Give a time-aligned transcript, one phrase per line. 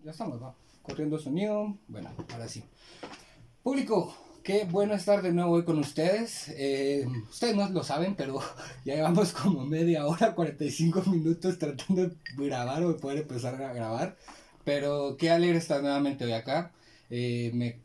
[0.00, 0.54] Ya estamos, va.
[0.82, 1.76] Corriendo sonido.
[1.88, 2.64] Bueno, ahora sí.
[3.62, 6.48] Público, qué bueno estar de nuevo hoy con ustedes.
[6.56, 8.40] Eh, ustedes no lo saben, pero
[8.84, 13.72] ya llevamos como media hora, 45 minutos tratando de grabar o de poder empezar a
[13.72, 14.16] grabar.
[14.64, 16.72] Pero qué alegre estar nuevamente hoy acá.
[17.10, 17.78] Eh, me,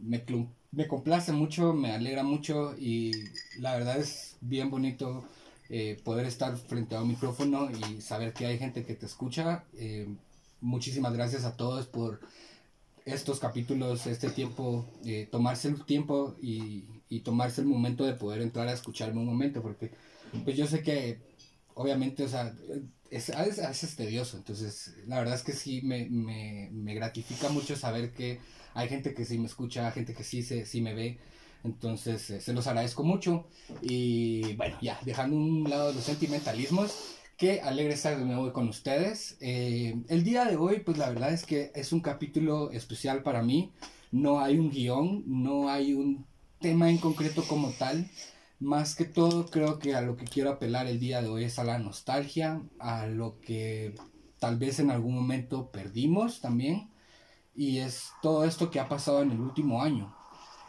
[0.00, 0.24] me,
[0.70, 3.12] me complace mucho, me alegra mucho y
[3.58, 5.24] la verdad es bien bonito
[5.70, 9.64] eh, poder estar frente a un micrófono y saber que hay gente que te escucha.
[10.64, 12.20] Muchísimas gracias a todos por
[13.04, 18.40] estos capítulos, este tiempo, eh, tomarse el tiempo y, y tomarse el momento de poder
[18.40, 19.90] entrar a escucharme un momento, porque
[20.42, 21.18] pues yo sé que
[21.74, 22.54] obviamente, o sea,
[23.10, 23.44] es, a
[23.94, 28.40] tedioso, entonces la verdad es que sí me, me, me gratifica mucho saber que
[28.72, 31.18] hay gente que sí me escucha, gente que sí, se, sí me ve,
[31.62, 33.46] entonces eh, se los agradezco mucho
[33.82, 39.36] y bueno, ya, dejando un lado los sentimentalismos, Qué alegre estar de nuevo con ustedes.
[39.40, 43.42] Eh, el día de hoy, pues la verdad es que es un capítulo especial para
[43.42, 43.72] mí.
[44.12, 46.26] No hay un guion, no hay un
[46.60, 48.08] tema en concreto como tal.
[48.60, 51.58] Más que todo, creo que a lo que quiero apelar el día de hoy es
[51.58, 53.96] a la nostalgia, a lo que
[54.38, 56.88] tal vez en algún momento perdimos también.
[57.56, 60.13] Y es todo esto que ha pasado en el último año.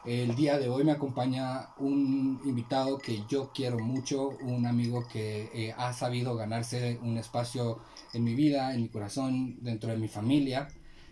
[0.06, 5.50] El día de hoy me acompaña un invitado que yo quiero mucho, un amigo que
[5.52, 7.80] eh, ha sabido ganarse un espacio
[8.14, 10.68] en mi vida, en mi corazón, dentro de mi familia.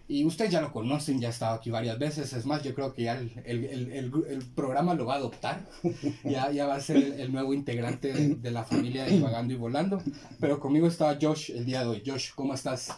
[0.07, 2.33] Y ustedes ya lo conocen, ya ha estado aquí varias veces.
[2.33, 5.17] Es más, yo creo que ya el, el, el, el, el programa lo va a
[5.17, 5.67] adoptar.
[6.23, 9.53] Ya, ya va a ser el, el nuevo integrante de, de, la familia de Vagando
[9.53, 10.03] y Volando.
[10.39, 12.03] Pero conmigo está Josh el día de hoy.
[12.05, 12.91] Josh, ¿cómo estás?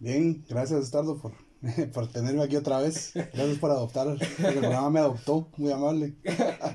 [0.00, 1.32] Bien, gracias, Estardo, por,
[1.92, 3.12] por tenerme aquí otra vez.
[3.14, 4.08] Gracias por adoptar.
[4.08, 6.14] El programa me adoptó, muy amable.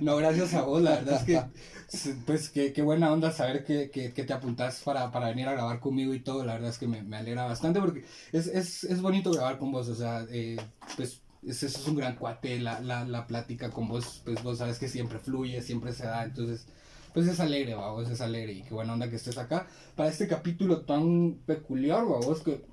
[0.02, 3.90] No, gracias a vos, la verdad es que, pues, qué, qué buena onda saber que,
[3.90, 6.44] que, que, te apuntás para, para venir a grabar conmigo y todo.
[6.45, 9.72] La verdad es que me, me alegra bastante porque es, es, es bonito grabar con
[9.72, 10.58] vos, o sea, eh,
[10.97, 14.80] pues, eso es un gran cuate, la, la, la plática con vos, pues vos sabes
[14.80, 16.66] que siempre fluye, siempre se da, entonces
[17.13, 20.28] pues es alegre, vos, es alegre y qué buena onda que estés acá para este
[20.28, 22.03] capítulo tan peculiar,
[22.44, 22.63] que,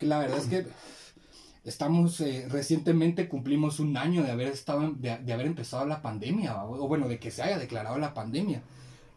[0.00, 0.66] la verdad es que
[1.64, 6.64] estamos eh, recientemente cumplimos un año de haber estado de, de haber empezado la pandemia
[6.64, 8.62] o bueno de que se haya declarado la pandemia.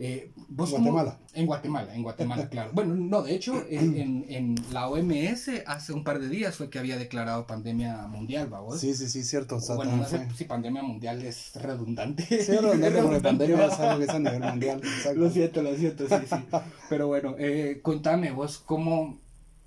[0.01, 1.12] Eh, ¿vos en Guatemala.
[1.12, 1.29] Cómo?
[1.34, 2.72] en Guatemala en Guatemala claro.
[2.73, 6.69] Bueno no de hecho en, en, en, la OMS hace un par de días fue
[6.69, 8.79] que había declarado pandemia mundial ¿vos?
[8.79, 12.23] sí sí sí cierto o sea, bueno no sé si pandemia mundial es redundante.
[12.23, 15.19] Sí es redundante porque pandemia es algo que es a nivel mundial exacto.
[15.19, 16.35] lo siento lo siento sí sí.
[16.90, 19.19] Pero bueno eh, contame vos cómo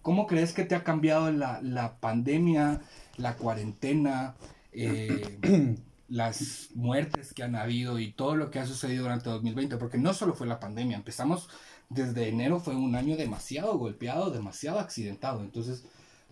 [0.03, 2.81] ¿Cómo crees que te ha cambiado la, la pandemia,
[3.17, 4.35] la cuarentena,
[4.73, 5.39] eh,
[6.09, 9.77] las muertes que han habido y todo lo que ha sucedido durante 2020?
[9.77, 11.49] Porque no solo fue la pandemia, empezamos
[11.89, 15.41] desde enero, fue un año demasiado golpeado, demasiado accidentado.
[15.41, 15.85] Entonces,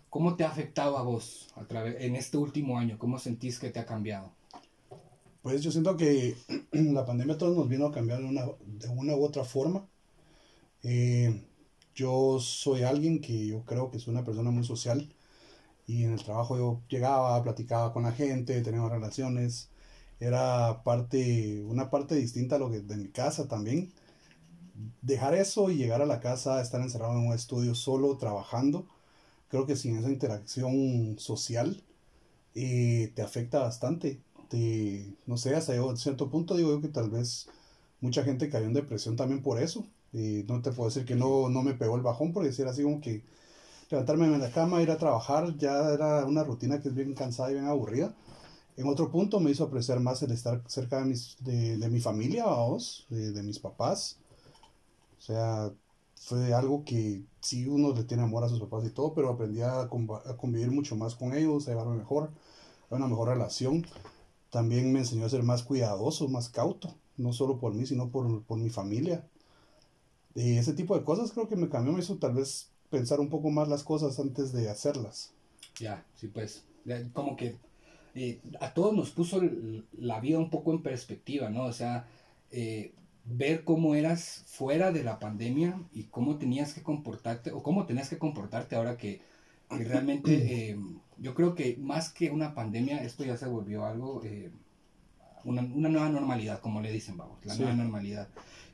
[0.09, 2.99] ¿cómo te ha afectado a vos a través, en este último año?
[2.99, 4.33] ¿Cómo sentís que te ha cambiado?
[5.43, 6.37] Pues yo siento que
[6.73, 9.87] la pandemia todos nos vino a cambiar de una, de una u otra forma.
[10.83, 11.41] Eh,
[12.01, 15.15] yo soy alguien que yo creo que es una persona muy social
[15.87, 19.71] y en el trabajo yo llegaba, platicaba con la gente, teníamos relaciones,
[20.21, 23.93] era parte, una parte distinta a lo que de mi casa también.
[25.03, 28.87] Dejar eso y llegar a la casa, estar encerrado en un estudio solo, trabajando,
[29.49, 31.83] creo que sin esa interacción social
[32.55, 34.21] eh, te afecta bastante.
[34.49, 37.49] Te, no sé, hasta yo, cierto punto digo yo que tal vez
[38.01, 39.87] mucha gente cayó en depresión también por eso.
[40.13, 42.73] Y no te puedo decir que no, no me pegó el bajón, porque si era
[42.73, 43.23] así como que
[43.91, 47.51] levantarme en la cama, ir a trabajar, ya era una rutina que es bien cansada
[47.51, 48.15] y bien aburrida.
[48.77, 52.01] En otro punto me hizo apreciar más el estar cerca de, mis, de, de mi
[52.01, 54.19] familia, vamos, de, de, mis papás.
[55.19, 55.71] O sea,
[56.17, 59.61] fue algo que sí uno le tiene amor a sus papás y todo, pero aprendí
[59.63, 62.31] a, a convivir mucho más con ellos, a llevarme mejor,
[62.91, 63.87] a una mejor relación.
[64.51, 68.45] También me enseñó a ser más cuidadoso, más cauto, no solo por mí, sino por,
[68.45, 69.27] por mi familia.
[70.35, 73.29] Y ese tipo de cosas creo que me cambió, me hizo tal vez pensar un
[73.29, 75.33] poco más las cosas antes de hacerlas.
[75.79, 76.65] Ya, sí, pues,
[77.13, 77.57] como que
[78.15, 79.41] eh, a todos nos puso
[79.99, 81.65] la vida un poco en perspectiva, ¿no?
[81.65, 82.07] O sea,
[82.51, 82.93] eh,
[83.25, 88.09] ver cómo eras fuera de la pandemia y cómo tenías que comportarte, o cómo tenías
[88.09, 89.21] que comportarte ahora que,
[89.69, 90.33] que realmente,
[90.71, 90.79] eh,
[91.19, 94.51] yo creo que más que una pandemia, esto ya se volvió algo, eh,
[95.45, 97.61] una, una, nueva normalidad, como le dicen, vamos, la sí.
[97.63, 98.29] nueva normalidad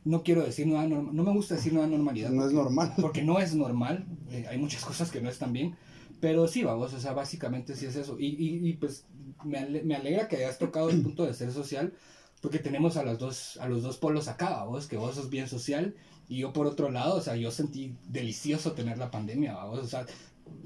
[0.06, 2.31] no quiero decir nueva no me gusta decir nueva normalidad.
[2.31, 2.94] No porque, es normal.
[3.00, 5.76] Porque no es normal, eh, hay muchas cosas que no están bien,
[6.20, 8.17] pero sí, vamos, o sea, básicamente sí es eso.
[8.19, 9.05] Y, y, y pues
[9.44, 11.93] me, ale me, alegra que hayas tocado el punto de ser social,
[12.41, 15.49] porque tenemos a los dos, a los dos polos acá, vos, que vos sos bien
[15.49, 15.97] social,
[16.29, 19.88] y yo por otro lado, o sea, yo sentí delicioso tener la pandemia, vos, o
[19.88, 20.06] sea,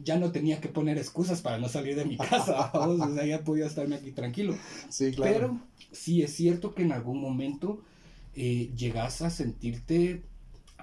[0.05, 3.43] ya no tenía que poner excusas para no salir de mi casa, o sea, ya
[3.43, 4.55] podía estarme aquí tranquilo.
[4.91, 5.33] Sí, claro.
[5.33, 5.61] Pero
[5.93, 7.81] sí es cierto que en algún momento
[8.35, 10.25] eh, llegas a sentirte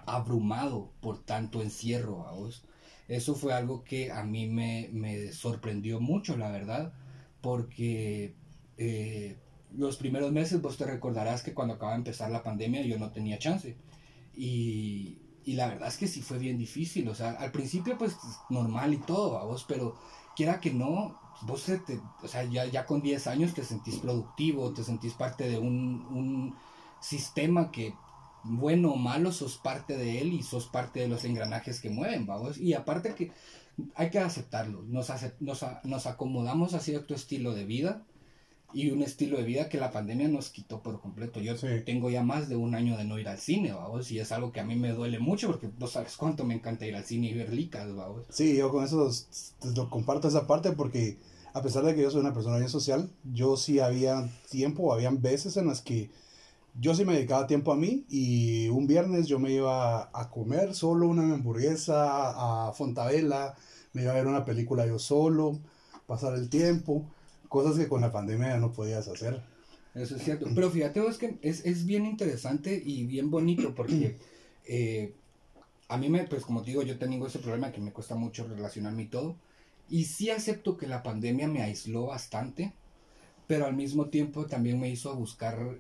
[0.06, 2.64] abrumado por tanto encierro, vos.
[3.08, 6.94] Eso fue algo que a mí me, me sorprendió mucho, la verdad,
[7.42, 8.36] porque
[8.78, 9.38] eh,
[9.76, 13.12] los primeros meses vos te recordarás que cuando acaba de empezar la pandemia yo no
[13.12, 13.78] tenía chance.
[14.36, 18.18] Y, y la verdad es que sí fue bien difícil, o sea, al principio pues
[18.50, 19.98] normal y todo, vos, pero
[20.36, 24.74] quiera que no, vos te, o sea, ya, ya con 10 años te sentís productivo,
[24.74, 26.56] te sentís parte de un, un
[27.00, 27.94] sistema que
[28.44, 32.26] bueno o malo, sos parte de él y sos parte de los engranajes que mueven,
[32.26, 32.58] vamos.
[32.58, 33.32] Y aparte que
[33.96, 38.04] hay que aceptarlo, nos, nos, nos acomodamos a cierto estilo de vida
[38.74, 41.40] y un estilo de vida que la pandemia nos quitó por completo.
[41.40, 44.32] Yo tengo ya más de un año de no ir al cine, vamos, y es
[44.32, 47.06] algo que a mí me duele mucho porque no sabes cuánto me encanta ir al
[47.06, 48.24] cine y ver licas, vamos.
[48.30, 49.10] Sí, yo con eso
[49.76, 51.18] lo comparto esa parte porque
[51.54, 55.22] a pesar de que yo soy una persona bien social, yo sí había tiempo, habían
[55.22, 56.12] veces en las que
[56.80, 60.76] yo sí me dedicaba tiempo a mí y un viernes yo me iba a comer
[60.76, 63.56] solo una hamburguesa a Fontavela,
[63.94, 65.60] me iba a ver una película yo solo,
[66.06, 67.06] pasar el tiempo,
[67.50, 69.42] cosas que con la pandemia ya no podías hacer.
[69.96, 74.18] Eso es cierto, pero fíjate vos que es, es bien interesante y bien bonito porque
[74.66, 75.16] eh,
[75.88, 78.48] a mí me, pues como te digo, yo tengo ese problema que me cuesta mucho
[78.48, 79.36] relacionarme y todo,
[79.90, 82.74] y sí acepto que la pandemia me aisló bastante,
[83.48, 85.80] pero al mismo tiempo también me hizo buscar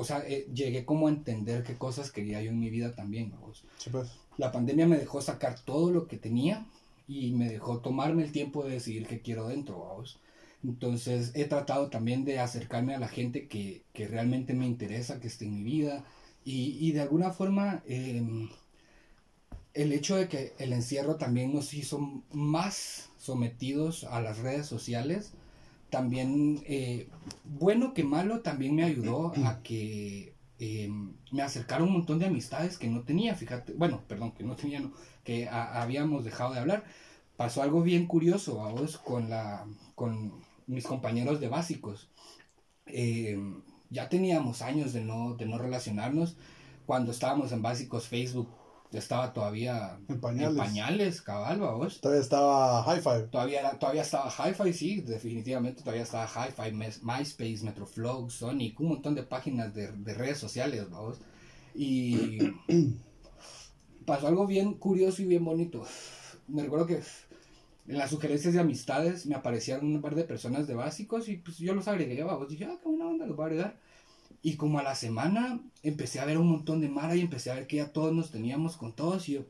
[0.00, 3.30] o sea, eh, llegué como a entender qué cosas quería yo en mi vida también,
[3.30, 3.64] vamos.
[3.90, 4.08] pues.
[4.38, 6.66] La pandemia me dejó sacar todo lo que tenía
[7.06, 10.18] y me dejó tomarme el tiempo de decidir qué quiero dentro, vamos.
[10.64, 15.28] Entonces he tratado también de acercarme a la gente que, que realmente me interesa, que
[15.28, 16.04] esté en mi vida
[16.46, 18.48] y, y de alguna forma em,
[19.74, 25.34] el hecho de que el encierro también nos hizo más sometidos a las redes sociales
[25.90, 27.08] también, eh,
[27.44, 32.78] bueno que malo, también me ayudó a que em, me acercaron un montón de amistades
[32.78, 34.82] que no tenía, fíjate, bueno, perdón, que no tenía,
[35.24, 36.84] que habíamos dejado de hablar.
[37.36, 40.32] Pasó algo bien curioso, a vos, con, la, con
[40.66, 42.08] mis compañeros de básicos.
[42.86, 46.36] Em, ya teníamos años de no, de no relacionarnos.
[46.86, 48.48] Cuando estábamos en básicos, Facebook
[48.92, 52.00] estaba todavía en pañales, en pañales cabal, vos.
[52.00, 53.30] Todavía estaba Hi-Fi.
[53.30, 56.72] Todavía, todavía estaba Hi-Fi, sí, definitivamente todavía estaba Hi-Fi,
[57.02, 61.20] MySpace, Metroflog, Sonic, un montón de páginas de, de redes sociales, vamos.
[61.74, 62.38] Y
[64.06, 65.84] pasó algo bien curioso y bien bonito.
[66.48, 67.00] Me recuerdo que
[67.86, 71.58] en las sugerencias de amistades me aparecían un par de personas de básicos y pues
[71.58, 72.48] yo los agregué, vamos.
[72.48, 73.89] Dije, ah, qué buena onda, los voy a agregar.
[74.42, 77.54] Y como a la semana empecé a ver un montón de Mara y empecé a
[77.54, 79.42] ver que ya todos nos teníamos con todos y yo,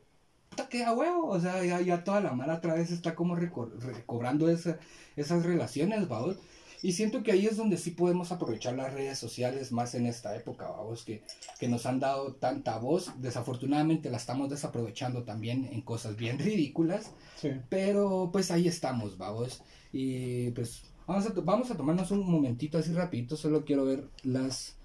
[0.49, 3.35] puta, que a huevo, o sea, ya, ya, toda la Mara otra vez está como
[3.35, 4.79] recobrando esa,
[5.15, 6.37] esas relaciones, vamos.
[6.83, 10.35] Y siento que ahí es donde sí podemos aprovechar las redes sociales más en esta
[10.35, 11.21] época, vamos, que,
[11.59, 13.11] que nos han dado tanta voz.
[13.21, 17.51] Desafortunadamente la estamos desaprovechando también en cosas bien ridículas, sí.
[17.69, 19.61] pero pues ahí estamos, vamos.
[19.93, 24.75] Y pues vamos a, vamos a tomarnos un momentito así rapidito, solo quiero ver las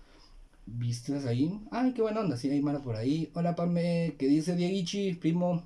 [0.67, 1.61] vistas ahí.
[1.71, 3.31] Ay, qué buena onda, sí, hay Mara por ahí.
[3.35, 5.63] Hola, Pame, ¿qué dice Dieguichi, primo?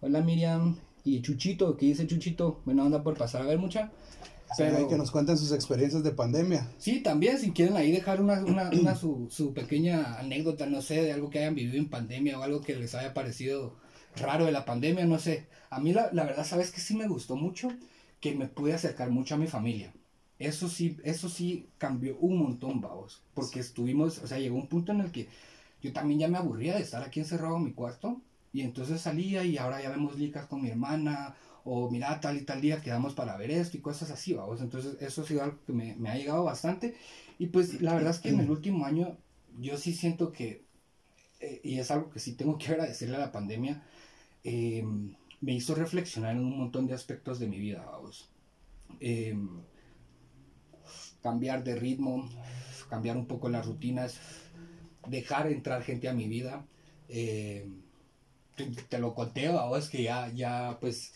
[0.00, 0.76] Hola, Miriam.
[1.04, 2.60] Y Chuchito, ¿qué dice Chuchito?
[2.64, 3.90] Buena onda por pasar a ver mucha.
[4.56, 4.88] Pero...
[4.88, 6.70] que nos cuenten sus experiencias de pandemia.
[6.78, 11.02] Sí, también, si quieren ahí dejar una, una, una su, su, pequeña anécdota, no sé,
[11.02, 13.76] de algo que hayan vivido en pandemia o algo que les haya parecido
[14.16, 15.46] raro de la pandemia, no sé.
[15.70, 17.68] A mí la, la verdad, ¿sabes que Sí me gustó mucho,
[18.20, 19.92] que me pude acercar mucho a mi familia.
[20.38, 23.22] Eso sí, eso sí cambió un montón, vamos.
[23.34, 25.28] Porque estuvimos, o sea, llegó un punto en el que
[25.82, 28.20] yo también ya me aburría de estar aquí encerrado en mi cuarto.
[28.52, 31.34] Y entonces salía y ahora ya vemos licas con mi hermana.
[31.64, 34.60] O mira, tal y tal día quedamos para ver esto y cosas así, vamos.
[34.60, 36.96] Entonces eso ha sido algo que me, ha llegado bastante.
[37.38, 39.16] Y pues la verdad es que en el último año
[39.60, 40.64] yo sí siento que,
[41.40, 43.82] eh, y es algo que sí tengo que agradecerle a la pandemia,
[44.44, 44.84] eh,
[45.40, 48.28] me hizo reflexionar en un montón de aspectos de mi vida, vamos.
[49.00, 49.36] Eh,
[51.28, 52.26] cambiar de ritmo,
[52.88, 54.18] cambiar un poco las rutinas,
[55.06, 56.64] dejar entrar gente a mi vida.
[57.08, 57.68] Eh,
[58.88, 61.12] te, lo conté a vos que ya, ya, pues,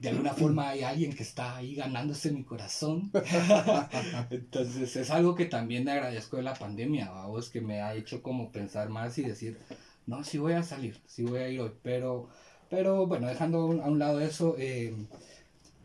[0.00, 3.10] de alguna forma hay alguien que está ahí ganándose mi corazón.
[4.30, 8.50] Entonces es algo que también agradezco de la pandemia, vos que me ha hecho como
[8.50, 9.58] pensar más y decir,
[10.06, 12.28] no, sí voy a salir, sí voy a ir hoy, pero,
[12.70, 14.94] pero bueno, dejando a un lado eso, eh,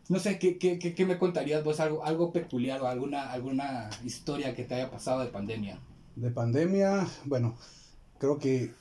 [0.10, 1.80] no sé, ¿qué, qué, qué, me contarías vos?
[1.80, 5.80] Algo, algo peculiar o alguna, alguna historia que te haya pasado de pandemia.
[6.16, 7.56] De pandemia, bueno,
[8.18, 8.72] creo que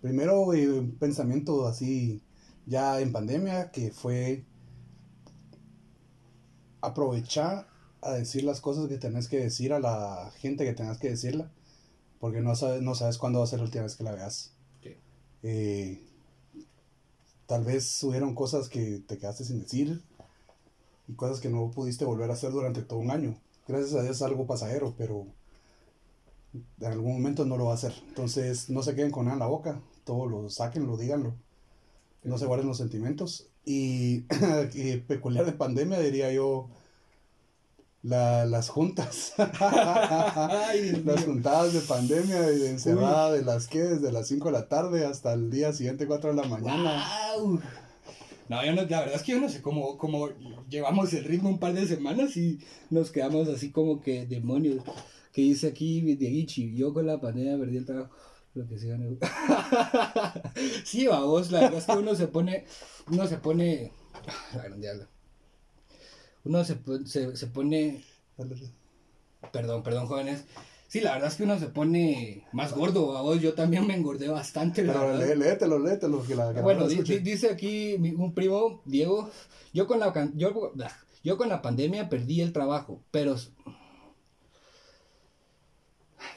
[0.00, 2.22] primero eh, un pensamiento así
[2.66, 4.44] ya en pandemia que fue
[6.80, 7.66] aprovecha
[8.00, 11.50] a decir las cosas que tenés que decir a la gente que tengas que decirla,
[12.18, 14.54] porque no sabes, no sabes cuándo va a ser la última vez que la veas.
[15.42, 16.02] Eh,
[17.46, 20.02] tal vez hubieron cosas que te quedaste sin decir
[21.10, 23.36] y cosas que no pudiste volver a hacer durante todo un año.
[23.66, 25.26] Gracias a Dios es algo pasajero, pero
[26.52, 27.92] en algún momento no lo va a hacer.
[28.08, 31.34] Entonces no se queden con nada en la boca, todo lo saquen, lo díganlo.
[32.22, 33.48] No se guarden los sentimientos.
[33.64, 34.24] Y,
[34.74, 36.68] y peculiar de pandemia diría yo,
[38.02, 44.26] la, las juntas, las juntadas de pandemia y de encerrada de las que desde las
[44.28, 47.04] 5 de la tarde hasta el día siguiente 4 de la mañana.
[48.50, 50.28] No, yo no, la verdad es que yo no sé cómo, cómo
[50.68, 52.58] llevamos el ritmo un par de semanas y
[52.90, 54.82] nos quedamos así como que demonios.
[55.32, 58.12] Que dice aquí Dieguichi, yo con la pandemia perdí el trabajo.
[58.54, 58.98] Lo que sea.
[60.84, 62.64] sí, vos, la verdad es que uno se pone,
[63.08, 63.92] uno se pone,
[64.56, 65.06] la grande
[66.42, 66.76] uno se,
[67.06, 68.02] se, se pone...
[69.52, 70.44] Perdón, perdón, jóvenes.
[70.90, 73.16] Sí, la verdad es que uno se pone más gordo.
[73.16, 74.82] A vos yo también me engordé bastante.
[74.82, 76.24] Pero léetelo, léetelo.
[76.24, 79.30] Que la, bueno, dice aquí un primo, Diego,
[79.72, 80.72] yo con, la, yo,
[81.22, 83.36] yo con la pandemia perdí el trabajo, pero...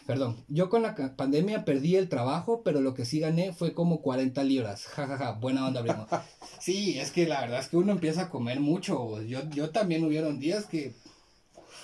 [0.06, 4.02] Perdón, yo con la pandemia perdí el trabajo, pero lo que sí gané fue como
[4.02, 4.86] 40 libras.
[4.86, 5.40] Jajaja, ja, ja.
[5.40, 6.06] buena onda, primo.
[6.60, 9.20] Sí, es que la verdad es que uno empieza a comer mucho.
[9.24, 10.94] Yo, yo también hubieron días que.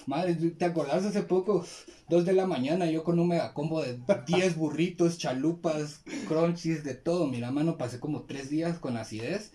[0.10, 1.64] Madre, ¿te acordás hace poco?
[2.10, 7.28] Dos de la mañana, yo con un megacombo de 10 burritos, chalupas, crunchies, de todo.
[7.28, 9.52] Mira, mano, pasé como tres días con acidez.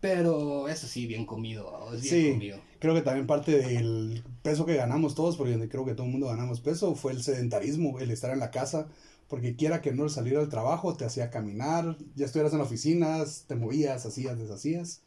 [0.00, 1.90] Pero eso sí, bien comido.
[1.90, 2.58] Bien sí, comido.
[2.78, 6.28] creo que también parte del peso que ganamos todos, porque creo que todo el mundo
[6.28, 8.88] ganamos peso, fue el sedentarismo, el estar en la casa
[9.28, 13.56] porque quiera que no salir al trabajo, te hacía caminar, ya estuvieras en oficinas, te
[13.56, 15.02] movías, hacías, deshacías,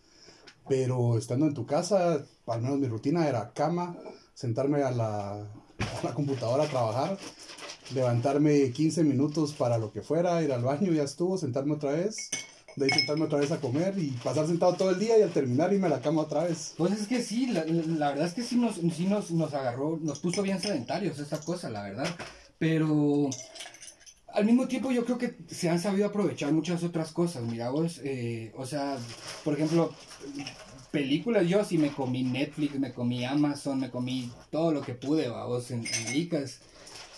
[0.70, 3.98] pero estando en tu casa, al menos mi rutina era cama,
[4.34, 7.18] sentarme a la, a la computadora a trabajar,
[7.94, 12.30] levantarme 15 minutos para lo que fuera, ir al baño, ya estuvo, sentarme otra vez,
[12.76, 15.32] de ahí sentarme otra vez a comer y pasar sentado todo el día y al
[15.32, 16.74] terminar irme a la cama otra vez.
[16.78, 20.00] Pues es que sí, la, la verdad es que sí nos, sí nos, nos agarró,
[20.02, 22.08] nos puso bien sedentarios esa cosa, la verdad.
[22.58, 23.30] Pero
[24.34, 28.00] al mismo tiempo yo creo que se han sabido aprovechar muchas otras cosas, mira vos,
[28.04, 28.98] eh, o sea,
[29.44, 29.92] por ejemplo,
[30.92, 35.30] películas, yo sí me comí Netflix, me comí Amazon, me comí todo lo que pude,
[35.30, 36.60] vos, en, en Licas.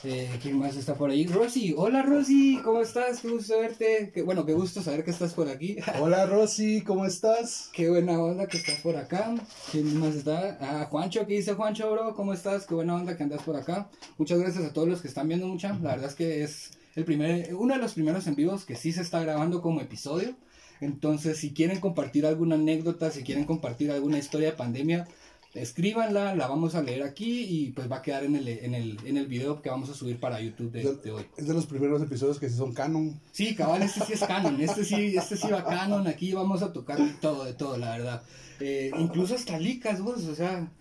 [0.05, 1.25] Eh, ¿Quién más está por ahí?
[1.27, 3.21] Rosy, hola Rosy, ¿cómo estás?
[3.21, 4.11] Qué gusto verte.
[4.13, 5.77] Qué, bueno, qué gusto saber que estás por aquí.
[6.01, 7.69] Hola Rosy, ¿cómo estás?
[7.71, 9.33] Qué buena onda que estás por acá.
[9.71, 10.57] ¿Quién más está?
[10.59, 12.13] Ah, Juancho, ¿qué dice Juancho, bro?
[12.15, 12.65] ¿Cómo estás?
[12.65, 13.89] Qué buena onda que andas por acá.
[14.17, 15.69] Muchas gracias a todos los que están viendo mucha.
[15.81, 18.91] La verdad es que es el primer, uno de los primeros en vivos que sí
[18.91, 20.35] se está grabando como episodio.
[20.81, 25.07] Entonces, si quieren compartir alguna anécdota, si quieren compartir alguna historia de pandemia,
[25.53, 28.97] escríbanla, la vamos a leer aquí y pues va a quedar en el, en el,
[29.05, 31.25] en el video que vamos a subir para YouTube de, hoy.
[31.37, 33.19] Es de los primeros episodios que sí son canon.
[33.31, 36.73] Sí, cabal, este sí es canon, este sí, este sí va canon, aquí vamos a
[36.73, 38.23] tocar todo, de todo, la verdad.
[38.59, 40.71] Eh, incluso hasta licas, vos, o sea...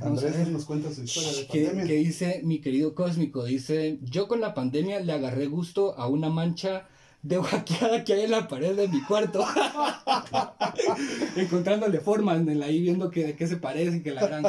[0.00, 1.84] Andrés nos cuenta su historia de pandemia.
[1.84, 6.30] Que dice mi querido Cósmico, dice, yo con la pandemia le agarré gusto a una
[6.30, 6.88] mancha
[7.22, 9.44] de guaqueada que hay en la pared de mi cuarto.
[11.36, 14.42] Encontrándole formas en ahí, viendo que, de qué se parece, que la gran...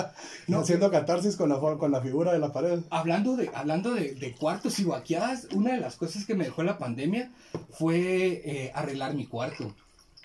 [0.48, 2.80] No, Haciendo catarsis con la, con la figura de la pared.
[2.90, 6.64] Hablando, de, hablando de, de cuartos y guaqueadas, una de las cosas que me dejó
[6.64, 7.32] la pandemia
[7.72, 9.76] fue eh, arreglar mi cuarto.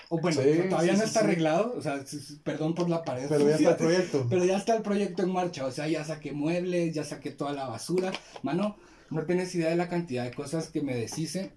[0.09, 2.01] O bueno, todavía no está arreglado, o sea,
[2.45, 3.27] perdón por la pared.
[3.29, 4.27] Pero ya está el proyecto.
[4.31, 7.53] Pero ya está el proyecto en marcha, o sea, ya saqué muebles, ya saqué toda
[7.53, 8.13] la basura.
[8.45, 8.77] Mano,
[9.11, 11.51] no tienes idea de la cantidad de cosas que me deshice.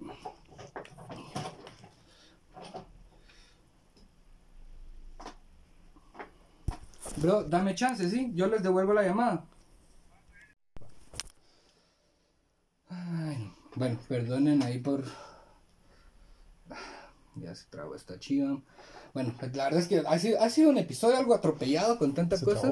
[7.21, 8.31] Bro, dame chance, ¿sí?
[8.33, 9.45] Yo les devuelvo la llamada.
[12.87, 15.03] Ay, bueno, perdonen ahí por...
[17.35, 18.61] Ya se trabó esta chiva.
[19.13, 22.13] Bueno, pues, la verdad es que ha sido, ha sido un episodio algo atropellado con
[22.13, 22.71] tanta cosa.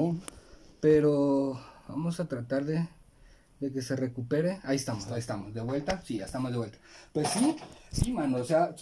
[0.80, 2.88] Pero vamos a tratar de,
[3.60, 4.60] de que se recupere.
[4.62, 5.52] Ahí estamos, ahí estamos.
[5.54, 6.00] ¿De vuelta?
[6.04, 6.78] Sí, ya estamos de vuelta.
[7.12, 7.56] Pues sí,
[7.90, 8.38] sí, mano.
[8.38, 8.74] O sea,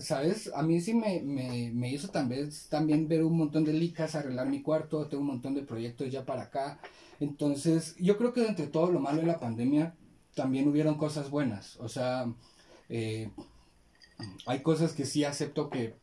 [0.00, 0.50] ¿sabes?
[0.54, 4.48] A mí sí me, me, me hizo también, también ver un montón de licas, arreglar
[4.48, 5.06] mi cuarto.
[5.06, 6.80] Tengo un montón de proyectos ya para acá.
[7.20, 9.94] Entonces, yo creo que entre todo lo malo de la pandemia,
[10.34, 11.76] también hubieron cosas buenas.
[11.80, 12.32] O sea,
[12.88, 13.30] eh,
[14.46, 15.94] hay cosas que sí acepto que,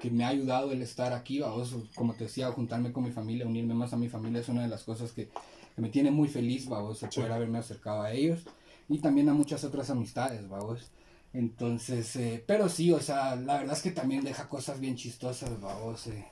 [0.00, 3.46] que me ha ayudado el estar aquí, vamos, como te decía, juntarme con mi familia,
[3.46, 5.30] unirme más a mi familia es una de las cosas que,
[5.74, 8.44] que me tiene muy feliz, vamos, el poder haberme acercado a ellos
[8.88, 10.90] y también a muchas otras amistades, vamos.
[11.32, 15.60] Entonces, eh, pero sí, o sea, la verdad es que también deja cosas bien chistosas,
[15.60, 16.06] vamos.
[16.06, 16.26] Eh.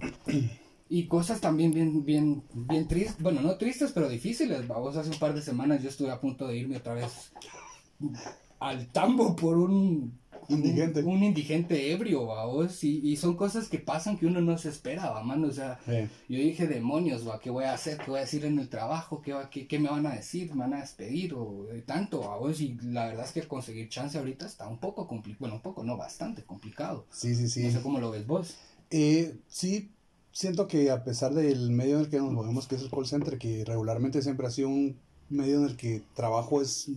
[0.89, 4.69] Y cosas también bien, bien, bien tristes, bueno, no tristes, pero difíciles.
[4.69, 7.33] Vamos, hace un par de semanas yo estuve a punto de irme otra vez
[8.61, 11.03] al tambo por un Indigente.
[11.03, 12.83] Un, indigente ebrio, vamos.
[12.85, 15.49] Y, y, son cosas que pasan que uno no se espera, mano.
[15.49, 16.09] O sea, Sí.
[16.29, 17.99] yo dije, demonios, va, ¿qué voy a hacer?
[17.99, 19.23] ¿Qué voy a decir en el trabajo?
[19.23, 20.51] ¿Qué, va- qué, qué me van a decir?
[20.55, 21.35] ¿Me van a despedir?
[21.35, 22.61] O eh, tanto, vamos.
[22.61, 25.41] Y la verdad es que conseguir chance ahorita está un poco complicado.
[25.41, 27.07] Bueno, un poco, no, bastante complicado.
[27.11, 27.63] Sí, sí, sí.
[27.65, 28.57] No sé cómo lo ves vos.
[28.91, 29.91] Eh, sí,
[30.33, 33.07] siento que a pesar del medio en el que nos movemos, que es el call
[33.07, 34.97] center, que regularmente siempre ha sido un
[35.31, 36.91] medio en el que trabajo es,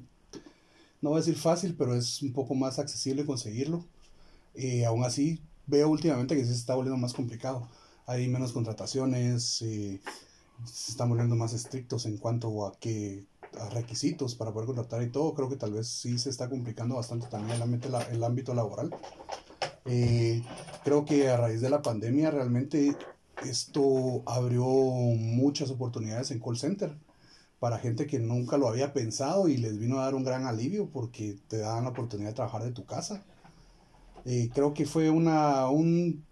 [1.06, 3.86] no voy a decir fácil, pero es un poco más accesible conseguirlo.
[4.56, 7.70] Eh, aún así, veo últimamente que se está volviendo más complicado.
[8.08, 10.02] Hay menos contrataciones, eh,
[10.64, 13.24] se están volviendo más estrictos en cuanto a que
[13.60, 15.36] a requisitos para poder contratar y todo.
[15.36, 18.90] Creo que tal vez sí se está complicando bastante también el el ámbito laboral.
[19.86, 20.42] Eh,
[20.84, 22.98] creo que a raíz de la pandemia realmente
[23.46, 26.98] esto abrió muchas oportunidades en call center
[27.60, 30.90] para gente que nunca lo había pensado y les vino a dar un gran alivio
[30.90, 33.24] porque te dan la oportunidad de trabajar de tu casa.
[34.26, 36.24] Eh, creo que fue una un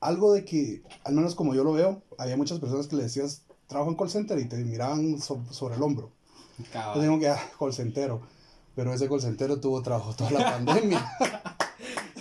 [0.00, 3.42] algo de que, al menos como yo lo veo, había muchas personas que le decías
[3.66, 6.10] trabajo en call center y te miraban so- sobre el hombro.
[6.94, 8.20] Yo digo que ah, call centero,
[8.74, 11.04] pero ese call centero tuvo trabajo toda la pandemia.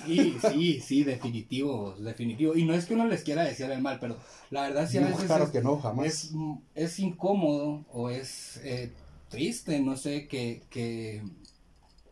[0.03, 2.55] Sí, sí, sí, definitivo, definitivo.
[2.55, 4.17] Y no es que uno les quiera decir el mal, pero
[4.49, 6.07] la verdad sí a No, veces claro es, que no, jamás.
[6.07, 6.31] es,
[6.75, 8.91] es incómodo o es eh,
[9.29, 11.23] triste, no sé, que, que,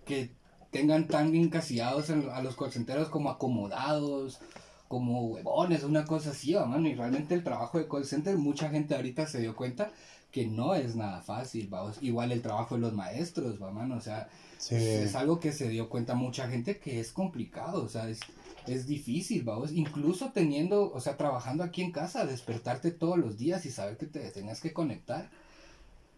[0.05, 0.31] que
[0.71, 4.39] tengan tan encasillados en- a los callcenteros como acomodados,
[4.88, 6.88] como huevones, una cosa así, mano.
[6.88, 9.91] Y realmente el trabajo de call center, mucha gente ahorita se dio cuenta
[10.32, 11.98] que no es nada fácil, vamos.
[12.02, 13.96] Igual el trabajo de los maestros, va, mano.
[13.96, 14.76] O sea, Sí.
[14.76, 18.20] es algo que se dio cuenta mucha gente que es complicado, o sea, es,
[18.68, 23.66] es difícil, vamos, incluso teniendo, o sea, trabajando aquí en casa, despertarte todos los días
[23.66, 25.32] y saber que te tengas que conectar,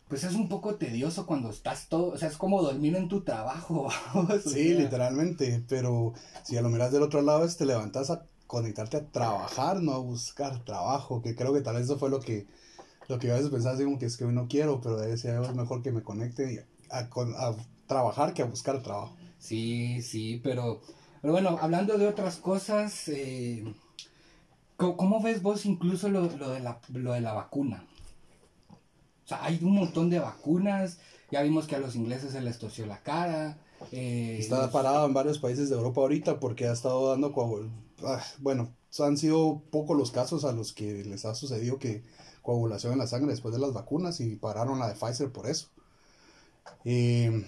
[0.09, 3.21] pues es un poco tedioso cuando estás todo, o sea, es como dormir en tu
[3.23, 7.57] trabajo, vamos, o Sí, sea, literalmente, pero si a lo miras del otro lado es
[7.57, 11.85] te levantas a conectarte a trabajar, no a buscar trabajo, que creo que tal vez
[11.85, 12.45] eso fue lo que,
[13.13, 15.39] lo que a veces pensaba, así como que es que hoy no quiero, pero decía,
[15.41, 17.53] es mejor que me conecte a, con- a
[17.87, 19.15] trabajar que a buscar trabajo.
[19.39, 20.81] Sí, sí, pero,
[21.21, 23.63] pero bueno, hablando de otras cosas, eh,
[24.77, 27.85] ¿cómo, cómo ves vos incluso lo, lo de la, lo de la vacuna?
[29.25, 30.97] O sea, hay un montón de vacunas,
[31.31, 33.57] ya vimos que a los ingleses se les torció la cara.
[33.91, 37.33] eh, Está los- parado en varios países de Europa ahorita porque ha estado dando,
[38.05, 42.03] ah, bueno, han sido pocos los casos a los que les ha sucedido que
[42.43, 45.69] coagulación en la sangre después de las vacunas y pararon la de Pfizer por eso.
[46.85, 47.45] Eh,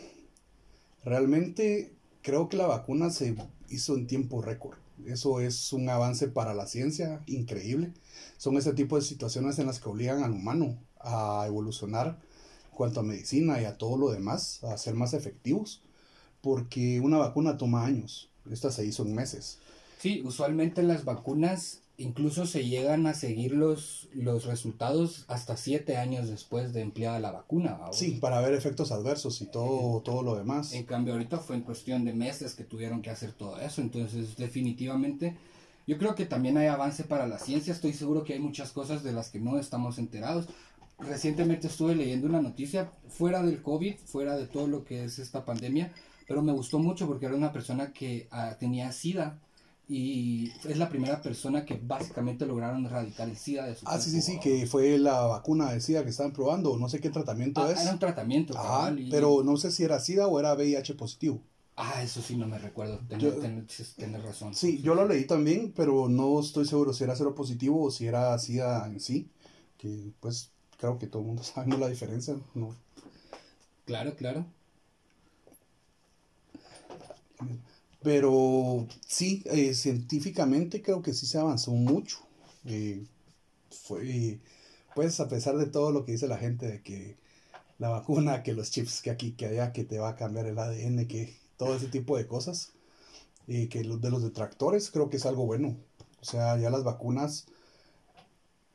[1.03, 3.35] realmente creo que la vacuna se
[3.69, 4.79] hizo en tiempo récord.
[5.05, 7.93] Eso es un avance para la ciencia increíble.
[8.37, 12.17] Son ese tipo de situaciones en las que obligan al humano a evolucionar
[12.71, 15.83] en cuanto a medicina y a todo lo demás, a ser más efectivos
[16.45, 18.29] porque una vacuna toma años.
[18.51, 19.57] Esta se hizo en meses.
[19.99, 26.29] Sí, usualmente las vacunas incluso se llegan a seguir los, los resultados hasta siete años
[26.29, 27.77] después de empleada la vacuna.
[27.77, 27.93] ¿va?
[27.93, 30.73] Sí, para ver efectos adversos y todo, todo lo demás.
[30.73, 33.81] En cambio, ahorita fue en cuestión de meses que tuvieron que hacer todo eso.
[33.81, 35.37] Entonces, definitivamente,
[35.87, 37.73] yo creo que también hay avance para la ciencia.
[37.73, 40.47] Estoy seguro que hay muchas cosas de las que no estamos enterados.
[40.97, 45.43] Recientemente estuve leyendo una noticia fuera del COVID, fuera de todo lo que es esta
[45.43, 45.91] pandemia,
[46.25, 49.39] pero me gustó mucho porque era una persona que ah, tenía SIDA
[49.87, 54.09] y es la primera persona que básicamente lograron erradicar el SIDA de su Ah, sí,
[54.09, 57.61] sí, sí, que fue la vacuna de SIDA que estaban probando, no sé qué tratamiento
[57.61, 57.81] Ah, es.
[57.81, 61.41] era un tratamiento, Ajá, y- pero no sé si era SIDA o era VIH positivo.
[61.75, 63.01] Ah, eso sí no me recuerdo.
[63.07, 64.53] Tienes razón.
[64.55, 68.07] Sí, yo lo leí también, pero no estoy seguro si era cero positivo o si
[68.07, 69.29] era SIDA en sí,
[69.77, 72.73] que pues creo que todo el mundo sabemos la diferencia, ¿no?
[73.85, 74.45] Claro, claro.
[78.05, 82.19] Pero sí, eh, científicamente creo que sí se avanzó mucho.
[82.65, 83.03] Eh,
[83.71, 84.39] fue,
[84.95, 87.17] pues a pesar de todo lo que dice la gente de que
[87.79, 90.59] la vacuna, que los chips, que aquí, que allá, que te va a cambiar el
[90.59, 92.73] ADN, que todo ese tipo de cosas,
[93.47, 95.75] y que los de los detractores creo que es algo bueno.
[96.21, 97.47] O sea, ya las vacunas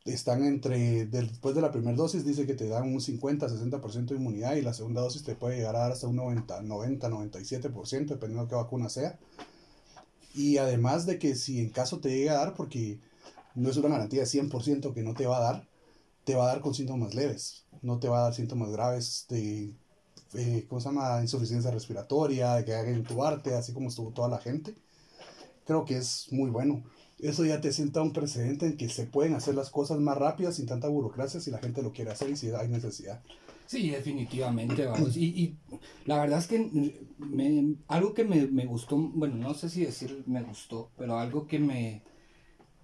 [0.05, 4.55] están entre, después de la primera dosis dice que te dan un 50-60% de inmunidad
[4.55, 8.45] y la segunda dosis te puede llegar a dar hasta un 90, 90, 97%, dependiendo
[8.45, 9.19] de qué vacuna sea.
[10.35, 12.99] Y además de que si en caso te llegue a dar, porque
[13.55, 15.69] no es una garantía de 100% que no te va a dar,
[16.25, 19.75] te va a dar con síntomas leves, no te va a dar síntomas graves de,
[20.35, 21.21] eh, ¿cómo se llama?
[21.21, 24.75] Insuficiencia respiratoria, de que haga intubarte, así como estuvo toda la gente.
[25.67, 26.85] Creo que es muy bueno.
[27.23, 30.57] Eso ya te sienta un precedente en que se pueden hacer las cosas más rápidas
[30.57, 33.21] sin tanta burocracia si la gente lo quiere hacer y si hay necesidad.
[33.67, 35.17] Sí, definitivamente, vamos.
[35.17, 35.57] Y, y
[36.05, 36.59] la verdad es que
[37.19, 41.47] me, algo que me, me, gustó, bueno, no sé si decir me gustó, pero algo
[41.47, 42.03] que me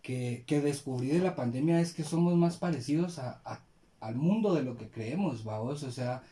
[0.03, 3.61] que, que descubrí de la pandemia es que somos más parecidos a, a,
[4.01, 5.83] al mundo de lo que creemos, vamos.
[5.83, 6.23] O sea,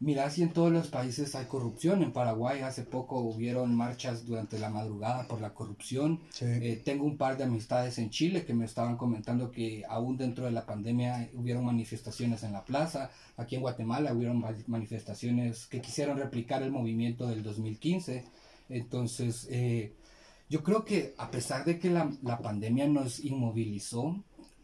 [0.00, 2.04] Mira, si en todos los países hay corrupción.
[2.04, 6.20] En Paraguay hace poco hubieron marchas durante la madrugada por la corrupción.
[6.40, 10.44] Eh, tengo un par de amistades en Chile que me estaban comentando que aún dentro
[10.44, 13.10] de la pandemia hubieron manifestaciones en la plaza.
[13.36, 18.24] Aquí en Guatemala hubieron manifestaciones que quisieron replicar el movimiento del 2015.
[18.68, 19.94] Entonces, eh,
[20.48, 24.22] yo creo que a pesar de que la, la pandemia nos inmovilizó,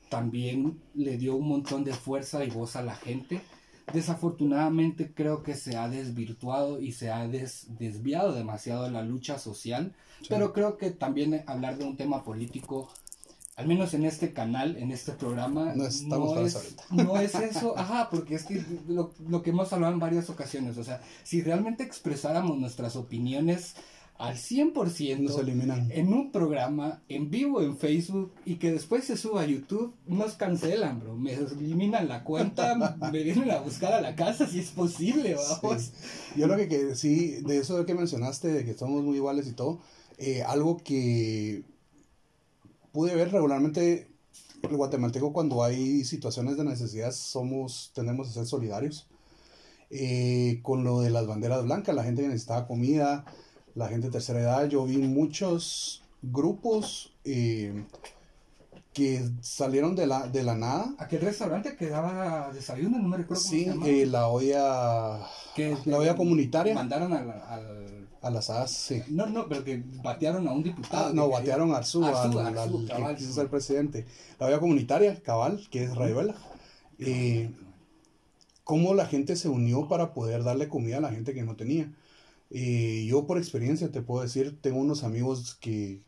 [0.09, 3.41] también le dio un montón de fuerza y voz a la gente
[3.93, 9.95] desafortunadamente creo que se ha desvirtuado y se ha desviado demasiado la lucha social,
[10.29, 12.89] pero creo que también hablar de un tema político,
[13.57, 16.41] al menos en este canal, en este programa, no, es, no
[17.21, 20.85] es, eso, ajá, porque es que lo, lo que hemos hablado en varias ocasiones, o
[20.85, 23.75] sea, si realmente expresáramos nuestras opiniones,
[24.17, 25.91] al 100% nos eliminan.
[25.91, 30.35] en un programa en vivo en Facebook y que después se suba a YouTube, nos
[30.35, 31.17] cancelan, bro.
[31.17, 35.93] Me eliminan la cuenta, me vienen a buscar a la casa si es posible, vamos.
[36.37, 39.53] Yo lo que, que sí, de eso que mencionaste, de que somos muy iguales y
[39.53, 39.81] todo,
[40.19, 41.65] eh, algo que
[42.93, 44.07] pude ver regularmente
[44.63, 49.09] el guatemalteco cuando hay situaciones de necesidad somos, tenemos que ser solidarios.
[49.91, 53.25] Eh, con lo de las banderas blancas, la gente que necesitaba comida,
[53.75, 54.69] la gente de tercera edad.
[54.69, 57.85] Yo vi muchos grupos eh,
[58.93, 60.95] que salieron de la, de la nada.
[60.99, 65.21] Aquel restaurante que daba desayuno, no me recuerdo sí, eh, la olla,
[65.85, 66.75] la olla comunitaria.
[66.75, 69.03] Mandaron al, al a las AS, sí.
[69.09, 71.09] No, no, pero que batearon a un diputado.
[71.09, 74.07] Ah, no, batearon a Arzu, al, al, cabal, que el presidente.
[74.41, 76.35] La olla comunitaria, cabal, que es Rayuela.
[76.99, 77.51] Eh,
[78.65, 81.93] cómo la gente se unió para poder darle comida a la gente que no tenía.
[82.57, 86.03] Y yo por experiencia te puedo decir, tengo unos amigos que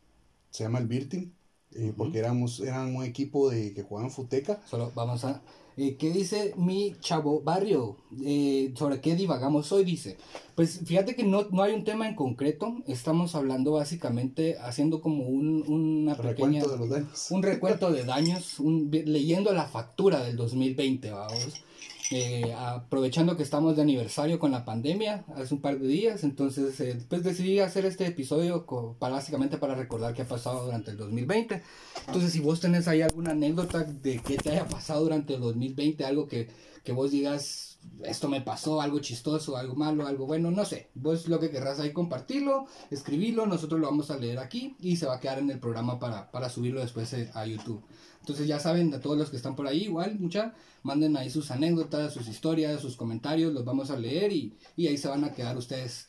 [0.51, 1.35] se llama el Virtin,
[1.73, 4.61] eh, porque éramos, eran un equipo de que jugaban futeca.
[4.71, 5.43] Solo vamos a...
[5.77, 7.97] Eh, ¿Qué dice mi chavo barrio?
[8.25, 9.85] Eh, ¿Sobre qué divagamos hoy?
[9.85, 10.19] Dice,
[10.55, 15.25] pues fíjate que no, no hay un tema en concreto, estamos hablando básicamente, haciendo como
[15.25, 16.63] un, una pequeña...
[16.63, 17.31] Recuento de los daños.
[17.33, 21.66] Un recuento de daños, un, leyendo la factura del 2020, vamos.
[22.13, 26.79] Eh, aprovechando que estamos de aniversario con la pandemia, hace un par de días, entonces
[26.81, 28.65] eh, pues decidí hacer este episodio
[28.99, 31.63] para, básicamente para recordar qué ha pasado durante el 2020.
[32.07, 36.05] Entonces si vos tenés ahí alguna anécdota de qué te haya pasado durante el 2020,
[36.05, 36.49] algo que,
[36.87, 41.27] que vos digas, esto me pasó, algo chistoso, algo malo, algo bueno, no sé, vos
[41.27, 45.17] lo que querrás ahí compartirlo, escribirlo, nosotros lo vamos a leer aquí y se va
[45.17, 47.83] a quedar en el programa para, para subirlo después eh, a YouTube.
[48.21, 51.51] Entonces ya saben, a todos los que están por ahí, igual, mucha, manden ahí sus
[51.51, 55.33] anécdotas, sus historias, sus comentarios, los vamos a leer y, y ahí se van a
[55.33, 56.07] quedar ustedes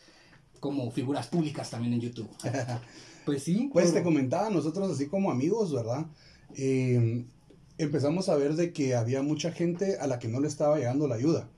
[0.60, 2.30] como figuras públicas también en YouTube.
[3.26, 3.72] pues sí.
[3.74, 6.06] Pues te comentaba, nosotros así como amigos, ¿verdad?
[6.56, 7.26] Eh,
[7.78, 11.08] empezamos a ver de que había mucha gente a la que no le estaba llegando
[11.08, 11.50] la ayuda.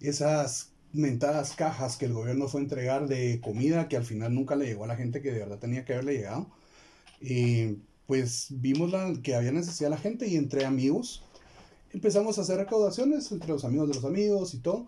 [0.00, 4.56] Esas mentadas cajas que el gobierno fue a entregar de comida que al final nunca
[4.56, 6.48] le llegó a la gente que de verdad tenía que haberle llegado.
[7.20, 11.22] Y pues vimos la, que había necesidad la gente y entre amigos
[11.92, 14.86] empezamos a hacer recaudaciones entre los amigos de los amigos y todo.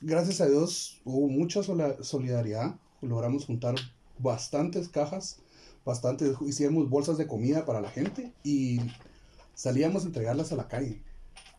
[0.00, 3.74] Gracias a Dios hubo mucha solidaridad, logramos juntar
[4.18, 5.40] bastantes cajas,
[5.84, 8.80] bastantes, hicimos bolsas de comida para la gente y
[9.60, 11.02] salíamos a entregarlas a la calle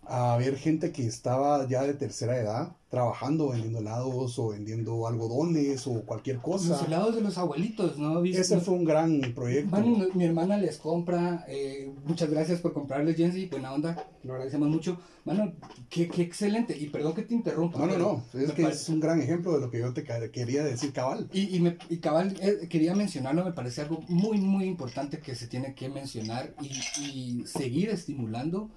[0.03, 5.87] a ver gente que estaba ya de tercera edad trabajando, vendiendo helados o vendiendo algodones
[5.87, 6.69] o cualquier cosa.
[6.69, 8.21] Los helados de los abuelitos, ¿no?
[8.25, 9.77] Ese fue un gran proyecto.
[10.13, 14.99] mi hermana les compra, eh, muchas gracias por comprarles, Jensi, buena onda, lo agradecemos mucho.
[15.23, 15.53] Mano,
[15.89, 17.79] qué, qué excelente, y perdón que te interrumpa.
[17.79, 20.63] No, no, no, es que es un gran ejemplo de lo que yo te quería
[20.65, 21.29] decir, cabal.
[21.31, 25.35] Y, y, me, y cabal, eh, quería mencionarlo, me parece algo muy, muy importante que
[25.35, 28.69] se tiene que mencionar y, y seguir estimulando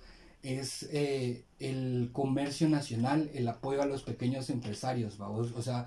[0.44, 5.52] es eh, el comercio nacional, el apoyo a los pequeños empresarios, vamos.
[5.56, 5.86] O sea,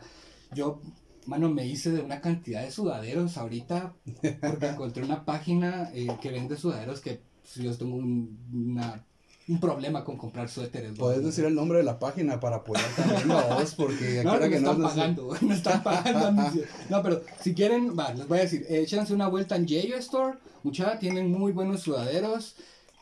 [0.54, 0.82] yo,
[1.26, 3.94] mano, me hice de una cantidad de sudaderos ahorita
[4.42, 9.06] porque encontré una página eh, que vende sudaderos que si yo tengo un, una,
[9.48, 10.98] un problema con comprar suéteres.
[10.98, 14.60] Puedes decir el nombre de la página para poder también a vos, porque no, que
[14.60, 16.52] no están pagando, no están pagando.
[16.90, 20.38] no, pero si quieren, va, les voy a decir, échense una vuelta en Jayo Store,
[20.64, 22.56] mucha, tienen muy buenos sudaderos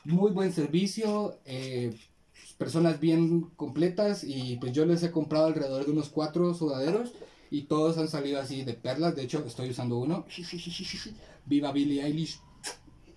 [0.05, 1.95] muy buen servicio, eh,
[2.57, 7.13] personas bien completas y pues yo les he comprado alrededor de unos cuatro sudaderos
[7.51, 10.25] y todos han salido así de perlas, de hecho estoy usando uno,
[11.45, 12.39] viva Billie Eilish,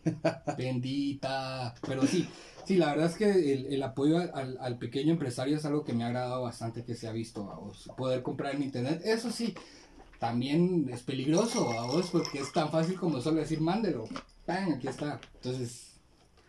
[0.57, 1.75] Bendita.
[1.87, 2.29] Pero sí,
[2.65, 6.05] sí, la verdad es que el, apoyo al, al, pequeño empresario es algo que me
[6.05, 7.91] ha agradado bastante que se ha visto, vos.
[7.97, 9.55] Poder comprar en internet, eso sí,
[10.19, 14.07] también es peligroso, a vos, porque es tan fácil como solo decir, mándelo.
[14.47, 14.73] ¡Pam!
[14.75, 15.21] Aquí está.
[15.37, 15.88] Entonces.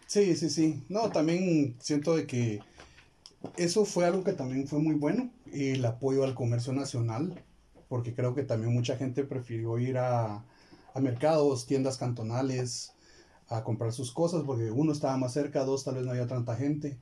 [0.10, 0.84] Sí, sí, sí.
[0.90, 2.62] No, también siento de que
[3.58, 7.44] eso fue algo que también fue muy bueno, el apoyo al comercio nacional,
[7.90, 10.46] porque creo que también mucha gente prefirió ir a,
[10.96, 12.94] a mercados, tiendas cantonales,
[13.50, 16.56] a comprar sus cosas, porque uno estaba más cerca, dos tal vez no había tanta
[16.58, 16.98] gente,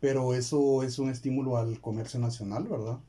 [0.00, 3.00] pero eso es un estímulo al comercio nacional, ¿verdad?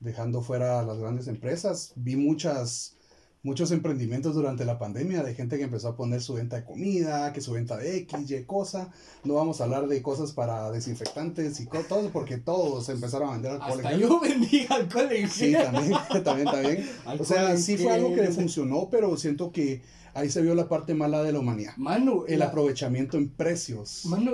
[0.00, 2.96] Dejando fuera las grandes empresas, vi muchas
[3.42, 7.32] muchos emprendimientos durante la pandemia de gente que empezó a poner su venta de comida,
[7.32, 8.90] que su venta de X, Y cosa.
[9.24, 13.52] No vamos a hablar de cosas para desinfectantes y todo, porque todos empezaron a vender
[13.52, 13.80] alcohol.
[13.84, 15.92] Hasta yo vendí alcohol Sí, también,
[16.24, 16.90] también, también.
[17.18, 19.82] o sea, sí fue algo que le funcionó, pero siento que
[20.14, 21.72] ahí se vio la parte mala de la humanidad.
[21.76, 24.06] Mano, el aprovechamiento en precios.
[24.06, 24.32] Mano,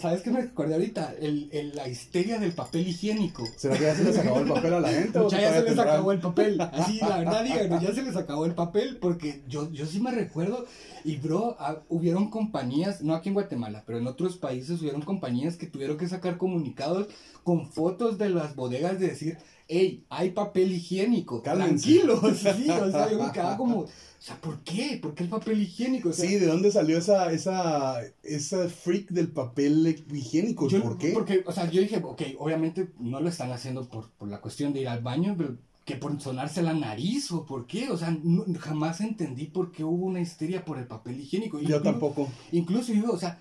[0.00, 1.14] ¿sabes qué me acordé ahorita?
[1.20, 3.44] El, el, la histeria del papel higiénico.
[3.56, 5.18] ¿Será que ya se les acabó el papel a la gente?
[5.30, 6.60] ya, ya se les acabó el papel.
[6.60, 10.10] Así, la verdad, díganos, ya se les acabó el papel porque yo, yo sí me
[10.10, 10.66] recuerdo
[11.04, 15.56] y bro, ah, hubieron compañías, no aquí en Guatemala, pero en otros países hubieron compañías
[15.56, 17.08] que tuvieron que sacar comunicados
[17.42, 19.38] con fotos de las bodegas de decir,
[19.68, 22.20] hey, hay papel higiénico, tranquilos,
[22.56, 23.86] sí, o sea, yo me quedaba como
[24.24, 24.98] o sea, ¿por qué?
[25.02, 26.10] ¿Por qué el papel higiénico?
[26.14, 30.66] sí, ¿de dónde salió esa, esa, esa freak del papel higiénico?
[30.66, 31.10] ¿Por qué?
[31.10, 34.72] Porque, o sea, yo dije, ok, obviamente no lo están haciendo por, por la cuestión
[34.72, 37.90] de ir al baño, pero que por sonarse la nariz o por qué.
[37.90, 38.16] O sea,
[38.58, 41.60] jamás entendí por qué hubo una histeria por el papel higiénico.
[41.60, 42.28] Yo tampoco.
[42.52, 43.38] Incluso yo, o sea,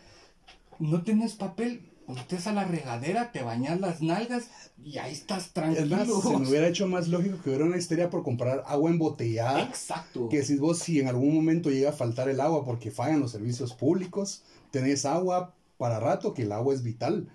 [0.80, 4.50] no tenés papel, metes a la regadera, te bañas las nalgas
[4.84, 6.22] y ahí estás tranquilo.
[6.22, 9.64] se me hubiera hecho más lógico que hubiera una histeria por comprar agua embotellada.
[9.64, 10.28] Exacto.
[10.30, 13.32] Que si vos, si en algún momento llega a faltar el agua porque fallan los
[13.32, 17.30] servicios públicos, tenés agua para rato, que el agua es vital.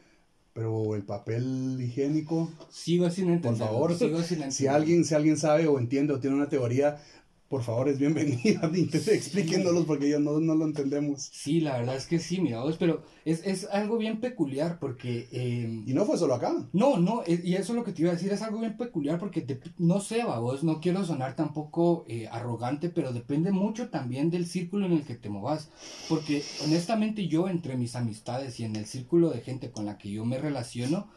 [0.59, 2.51] Pero el papel higiénico.
[2.69, 3.59] Sigo sin entender.
[3.61, 4.53] Por favor, sigo sin entender.
[4.53, 6.99] Si alguien, si alguien sabe o entiende o tiene una teoría,
[7.49, 8.71] por favor, es bienvenida.
[8.75, 11.31] Explíquenos porque yo no, no, lo entendemos.
[11.33, 15.29] Sí, la verdad es que sí, mira vos, pero es, es algo bien peculiar porque...
[15.33, 16.55] Eh, y no fue solo acá.
[16.73, 19.19] No, no, y eso es lo que te iba a decir, es algo bien peculiar
[19.19, 19.47] porque
[19.79, 24.87] no sé, vos, no quiero sonar tampoco eh, arrogante, pero depende mucho también del círculo
[24.87, 25.71] en el que te movas.
[26.09, 30.11] Porque honestamente yo entre mis amistades y en el círculo de gente con la que
[30.11, 31.09] yo me relaciono,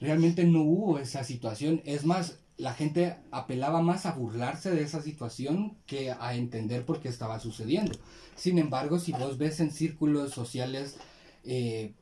[0.00, 1.82] realmente no hubo esa situación.
[1.84, 7.00] Es más, la gente apelaba más a burlarse de esa situación que a entender por
[7.00, 7.98] qué estaba sucediendo.
[8.36, 10.98] Sin embargo, si vos ves en círculos sociales
[11.44, 11.94] eh,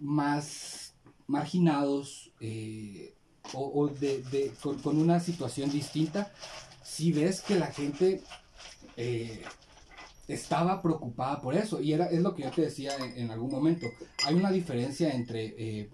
[0.00, 0.94] más
[1.28, 3.14] marginados eh,
[3.52, 3.88] o,
[4.82, 6.32] con, una situación distinta,
[6.82, 8.20] si ves que la gente
[8.96, 9.42] eh,
[10.26, 11.80] estaba preocupada por eso.
[11.80, 13.86] Y era, es lo que yo te decía en, en algún momento.
[14.26, 15.88] Hay una diferencia entre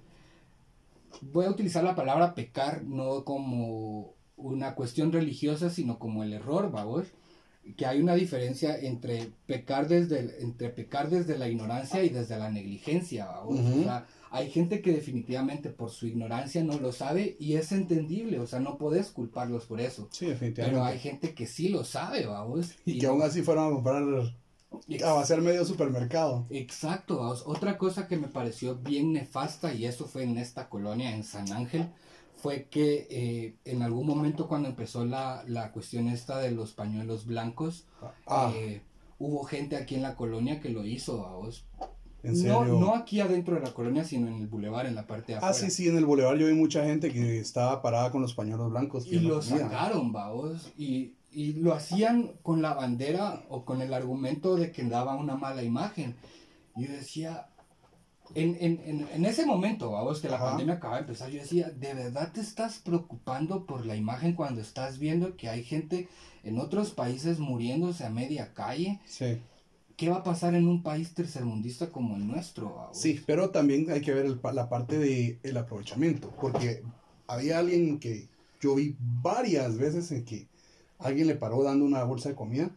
[1.20, 6.70] voy a utilizar la palabra pecar no como una cuestión religiosa, sino como el error,
[6.70, 7.06] vamos,
[7.76, 12.50] que hay una diferencia entre pecar desde, entre pecar desde la ignorancia y desde la
[12.50, 13.60] negligencia, vamos.
[13.60, 18.38] o sea, hay gente que definitivamente por su ignorancia no lo sabe y es entendible,
[18.38, 20.08] o sea, no puedes culparlos por eso.
[20.12, 20.78] Sí, definitivamente.
[20.78, 22.72] Pero hay gente que sí lo sabe, vamos.
[22.84, 24.02] Y, que aún así fueron a comprar
[25.04, 26.46] a hacer medio supermercado.
[26.50, 27.20] Exacto.
[27.46, 31.50] Otra cosa que me pareció bien nefasta, y eso fue en esta colonia, en San
[31.52, 31.88] Ángel,
[32.36, 37.26] fue que eh, en algún momento cuando empezó la, la, cuestión esta de los pañuelos
[37.26, 37.86] blancos,
[38.26, 38.52] ah.
[38.54, 38.82] eh,
[39.18, 41.66] hubo gente aquí en la colonia que lo hizo, vos.
[42.22, 42.64] ¿En serio?
[42.64, 45.38] No, no aquí adentro de la colonia, sino en el bulevar, en la parte de
[45.38, 45.54] afuera.
[45.54, 48.34] Ah, sí, sí, en el bulevar yo vi mucha gente que estaba parada con los
[48.34, 49.06] pañuelos blancos.
[49.06, 50.70] Y los sacaron, vos.
[50.76, 55.36] Y y lo hacían con la bandera o con el argumento de que daba una
[55.36, 56.16] mala imagen.
[56.76, 57.48] Yo decía,
[58.34, 61.94] en, en, en, ese momento, vamos, que la pandemia acaba de empezar, yo decía, ¿de
[61.94, 66.08] verdad te estás preocupando por la imagen cuando estás viendo que hay gente
[66.44, 69.00] en otros países muriéndose a media calle?
[69.04, 69.38] Sí.
[69.96, 72.88] ¿Qué va a pasar en un país tercermundista como el nuestro?
[72.92, 76.82] Sí, pero también hay que ver la parte del el aprovechamiento, porque
[77.26, 78.28] había alguien que
[78.60, 80.46] yo vi varias veces en que
[81.00, 82.70] alguien le paró dando una bolsa de comida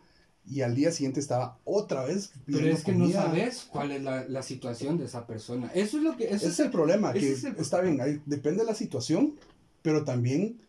[0.45, 4.43] y al día siguiente estaba otra vez pero es que no sabes cuál es la,
[4.43, 5.71] situación de esa persona.
[5.73, 9.35] Eso es lo que ese es, el problema que está bien depende de la situación
[9.81, 10.59] pero también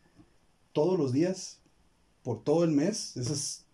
[0.73, 1.61] todos los días
[2.23, 3.67] por todo el mes eso es,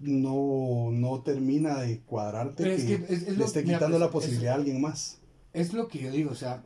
[0.00, 5.20] no, no termina de cuadrarte que, le esté quitando la posibilidad a alguien más.
[5.52, 6.64] Es lo que yo digo o sea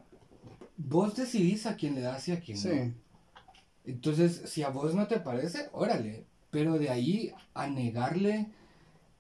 [0.78, 2.94] vos decidís a quién le das y a quién no.
[3.84, 8.48] Entonces si a vos no te parece órale pero de ahí a negarle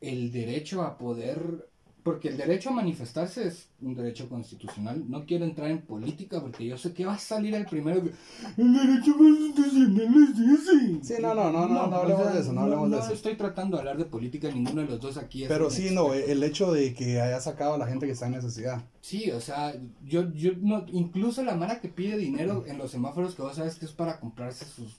[0.00, 1.68] el derecho a poder
[2.08, 5.04] porque el derecho a manifestarse es un derecho constitucional.
[5.10, 8.12] No quiero entrar en política porque yo sé que va a salir el primero que
[8.56, 11.04] el derecho constitucional es ese.
[11.16, 13.08] Sí, no, no, no, no, no hablemos de eso, no hablemos de eso.
[13.08, 15.90] No estoy tratando de hablar de política, ninguno de los dos aquí es Pero sí,
[15.92, 16.32] no, experto.
[16.32, 18.82] el hecho de que haya sacado a la gente que está en necesidad.
[19.02, 23.34] Sí, o sea, yo, yo no, incluso la mara que pide dinero en los semáforos
[23.34, 24.96] que vos sabes que es para comprarse sus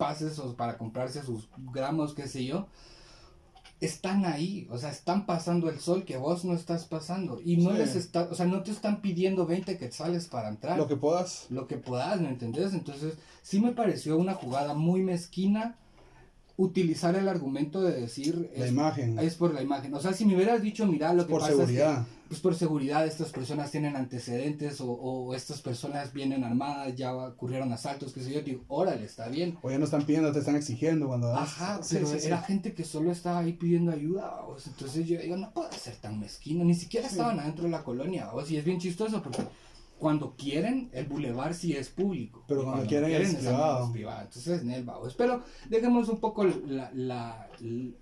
[0.00, 2.66] pases o para comprarse sus gramos, qué sé yo,
[3.80, 7.70] están ahí, o sea, están pasando el sol que vos no estás pasando y no
[7.72, 7.78] Sí.
[7.78, 10.76] les está, o sea, no te están pidiendo 20 quetzales para entrar.
[10.76, 11.46] Lo que puedas.
[11.50, 12.74] lo que puedas, ¿me entendés?
[12.74, 15.76] Entonces, sí me pareció una jugada muy mezquina
[16.60, 19.18] utilizar el argumento de decir La es, imagen.
[19.18, 19.94] es por la imagen.
[19.94, 22.00] O sea, si me hubieras dicho, mira, lo que Por pasa seguridad.
[22.00, 26.94] es que pues por seguridad estas personas tienen antecedentes o, o estas personas vienen armadas,
[26.94, 29.58] ya ocurrieron asaltos, qué sé yo, digo, órale, está bien.
[29.62, 31.34] O ya no están pidiendo, te están exigiendo cuando.
[31.34, 32.26] Ajá, pero sí, sí.
[32.28, 35.72] era gente que solo estaba ahí pidiendo ayuda, o sea, entonces yo digo, no puede
[35.76, 39.20] ser tan mezquino, ni siquiera estaban adentro de la colonia, o y es bien chistoso
[39.22, 39.42] porque
[40.00, 42.42] cuando quieren, el bulevar sí es público.
[42.48, 43.92] Pero cuando quieren es privado.
[43.94, 45.14] Entonces, Nel, vamos.
[45.14, 47.48] Pero dejemos un poco la, la,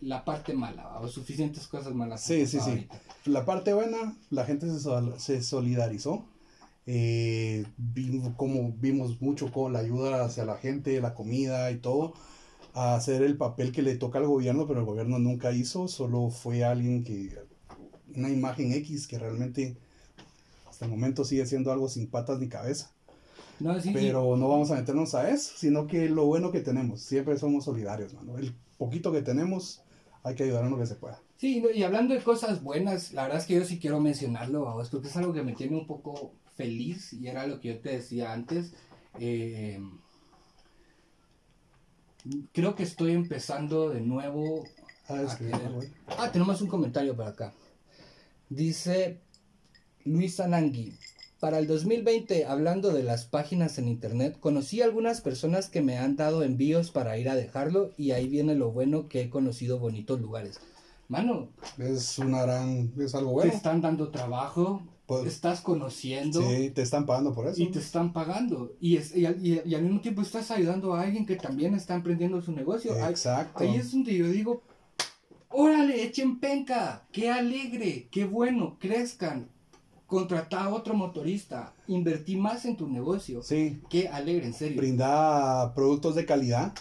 [0.01, 2.23] la parte mala, vamos, suficientes cosas malas.
[2.23, 2.71] Sí, sí, sí.
[2.71, 3.01] ahorita.
[3.27, 6.25] La parte buena, la gente se, sol- se solidarizó.
[6.87, 12.15] Eh, vimos, como vimos mucho con la ayuda hacia la gente, la comida y todo,
[12.75, 16.31] a hacer el papel que le toca al gobierno, pero el gobierno nunca hizo, solo
[16.31, 17.37] fue alguien que,
[18.15, 19.77] una imagen X que realmente
[20.79, 22.93] hasta el momento sigue siendo algo sin patas ni cabeza.
[23.59, 27.01] No, sí, Pero no vamos a meternos a eso, sino que lo bueno que tenemos,
[27.01, 28.39] siempre somos solidarios, mano.
[28.39, 29.83] El poquito que tenemos,
[30.23, 31.21] hay que ayudar en lo que se pueda.
[31.37, 34.89] Sí, y hablando de cosas buenas, la verdad es que yo sí quiero mencionarlo, vamos,
[34.89, 37.91] porque es algo que me tiene un poco feliz y era lo que yo te
[37.97, 38.73] decía antes.
[39.19, 39.81] eh,
[42.53, 44.65] creo que estoy empezando de nuevo
[45.09, 45.91] Ah, a que- querer-.
[46.19, 47.53] Ah, tenemos un comentario por acá.
[48.49, 49.21] Dice
[50.09, 50.95] Luis Anangui.
[51.41, 56.17] Para el 2020, hablando de las páginas en internet, conocí algunas personas que me han
[56.17, 60.21] dado envíos para ir a dejarlo y ahí viene lo bueno que he conocido bonitos
[60.21, 60.59] lugares.
[61.07, 63.53] Mano, Es una gran, es algo te bueno.
[63.53, 67.63] están dando trabajo, Pues- estás conociendo Sí, te están pagando por eso.
[67.63, 68.73] y te están pagando.
[68.81, 71.75] Y, es, y, al- y- y al mismo tiempo estás ayudando a alguien que también
[71.75, 72.93] está emprendiendo su negocio.
[72.95, 73.63] Ahí- Exacto.
[73.63, 74.61] Ahí es donde yo digo,
[75.51, 79.49] órale, echen penca, qué alegre, qué bueno, crezcan,
[80.09, 84.79] contratá a otro motorista, invertí más en tu negocio, Sí, qué alegre, en serio.
[84.79, 86.73] brinda productos de calidad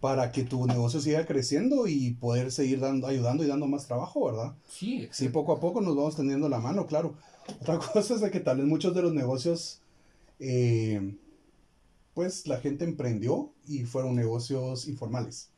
[0.00, 4.26] para que tu negocio siga creciendo y poder seguir dando, ayudando y dando más trabajo,
[4.26, 4.54] ¿verdad?
[4.68, 5.32] Sí, Sí, exacto.
[5.32, 7.14] poco a poco nos vamos tendiendo la mano, claro.
[7.62, 9.80] Otra cosa es de que tal vez muchos de los negocios,
[10.38, 11.16] eh,
[12.14, 15.48] pues la gente emprendió y fueron negocios informales.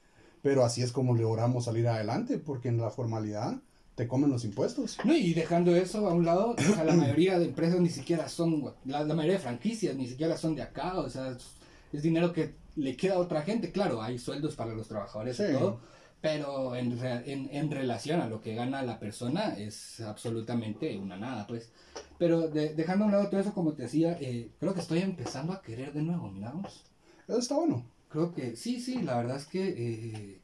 [0.41, 3.61] Pero así es como logramos salir adelante, porque en la formalidad
[3.99, 4.97] te comen los impuestos.
[5.05, 8.29] No, y dejando eso a un lado, o sea, la mayoría de empresas ni siquiera
[8.29, 11.45] son, la, la mayoría de franquicias ni siquiera son de acá, o sea, es,
[11.93, 15.43] es dinero que le queda a otra gente, claro, hay sueldos para los trabajadores Sí.
[15.51, 15.81] y todo,
[16.21, 21.47] pero en, en, en relación a lo que gana la persona es absolutamente una nada,
[21.47, 21.71] pues.
[22.19, 25.01] Pero de- dejando a un lado todo eso, como te decía, eh, creo que estoy
[25.01, 26.85] empezando a querer de nuevo, miramos.
[27.29, 27.85] Eso está bueno.
[28.09, 30.41] Creo que sí, sí, la verdad es que eh,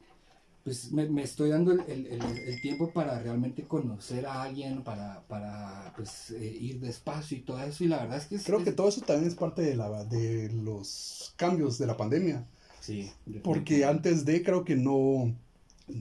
[0.65, 4.83] pues me, me estoy dando el, el- el- el tiempo para realmente conocer a alguien,
[4.83, 7.85] para, para pues eh, ir despacio y todo eso.
[7.85, 9.75] Y la verdad es que es- Creo que es- todo eso también es parte de,
[9.77, 12.47] la, de los cambios de la pandemia.
[12.81, 13.11] Sí,
[13.43, 15.35] Porque antes de, creo que no,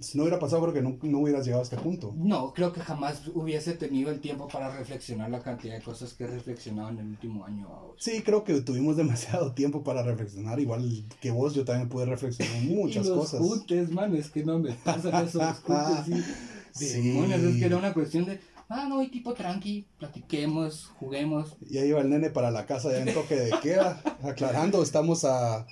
[0.00, 2.14] si no hubiera pasado, creo que no, no hubieras llegado a este punto.
[2.16, 6.24] No, creo que jamás hubiese tenido el tiempo para reflexionar la cantidad de cosas que
[6.24, 7.68] he reflexionado en el último año.
[7.68, 7.94] ahora.
[7.98, 12.62] Sí, creo que tuvimos demasiado tiempo para reflexionar, igual que vos, yo también pude reflexionar
[12.62, 13.40] muchas y los cosas.
[13.40, 16.24] juntes, mano, es que no me pasan esos juntes, sí.
[16.72, 17.08] Sí.
[17.12, 21.84] Demonios, es que era una cuestión de, ah, no, y tipo tranqui, platiquemos, juguemos, Ya
[21.84, 25.66] iba el nene para la casa ya en toque de queda, aclarando, estamos a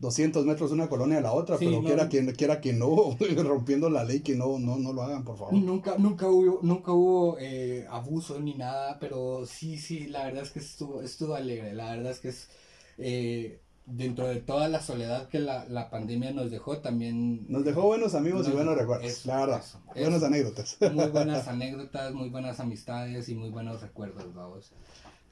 [0.00, 1.86] 200 metros de una colonia a la otra, Sí, pero no.
[1.86, 5.36] quiera quien quiera que no, rompiendo la ley, que no, no, no lo hagan, por
[5.36, 5.54] favor.
[5.54, 10.50] Nunca, nunca hubo, nunca hubo eh, abuso ni nada, pero sí, sí, la verdad es
[10.50, 12.48] que estuvo, estuvo alegre, la verdad es que es,
[12.98, 17.46] eh, dentro de toda la soledad que la, la pandemia nos dejó, también...
[17.48, 19.60] Nos dejó buenos amigos y Nos buenos recuerdos, eso, la verdad.
[19.64, 20.26] eso, buenas eso.
[20.26, 20.76] anécdotas.
[20.92, 24.72] Muy buenas anécdotas, muy buenas amistades y muy buenos recuerdos, vamos.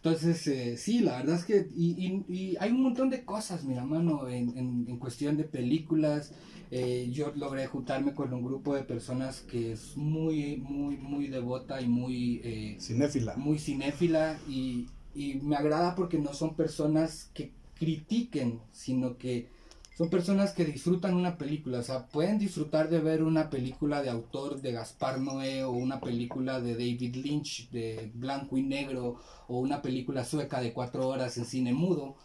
[0.07, 3.65] Entonces, eh, sí, la verdad es que, y, y- y hay un montón de cosas,
[3.65, 6.33] mira, mano, en, en, en cuestión de películas.
[6.71, 11.81] eh, yo logré juntarme con un grupo de personas que es muy, muy, muy devota
[11.81, 13.35] y muy, eh, Cinéfila.
[13.37, 19.49] muy cinéfila y, y me agrada porque no son personas que critiquen, sino que
[19.97, 24.11] son personas que disfrutan una película, o sea, pueden disfrutar de ver una película de
[24.11, 29.17] autor de Gaspar Noé o una película de David Lynch de blanco y negro
[29.49, 32.17] o una película sueca de cuatro horas en cine mudo,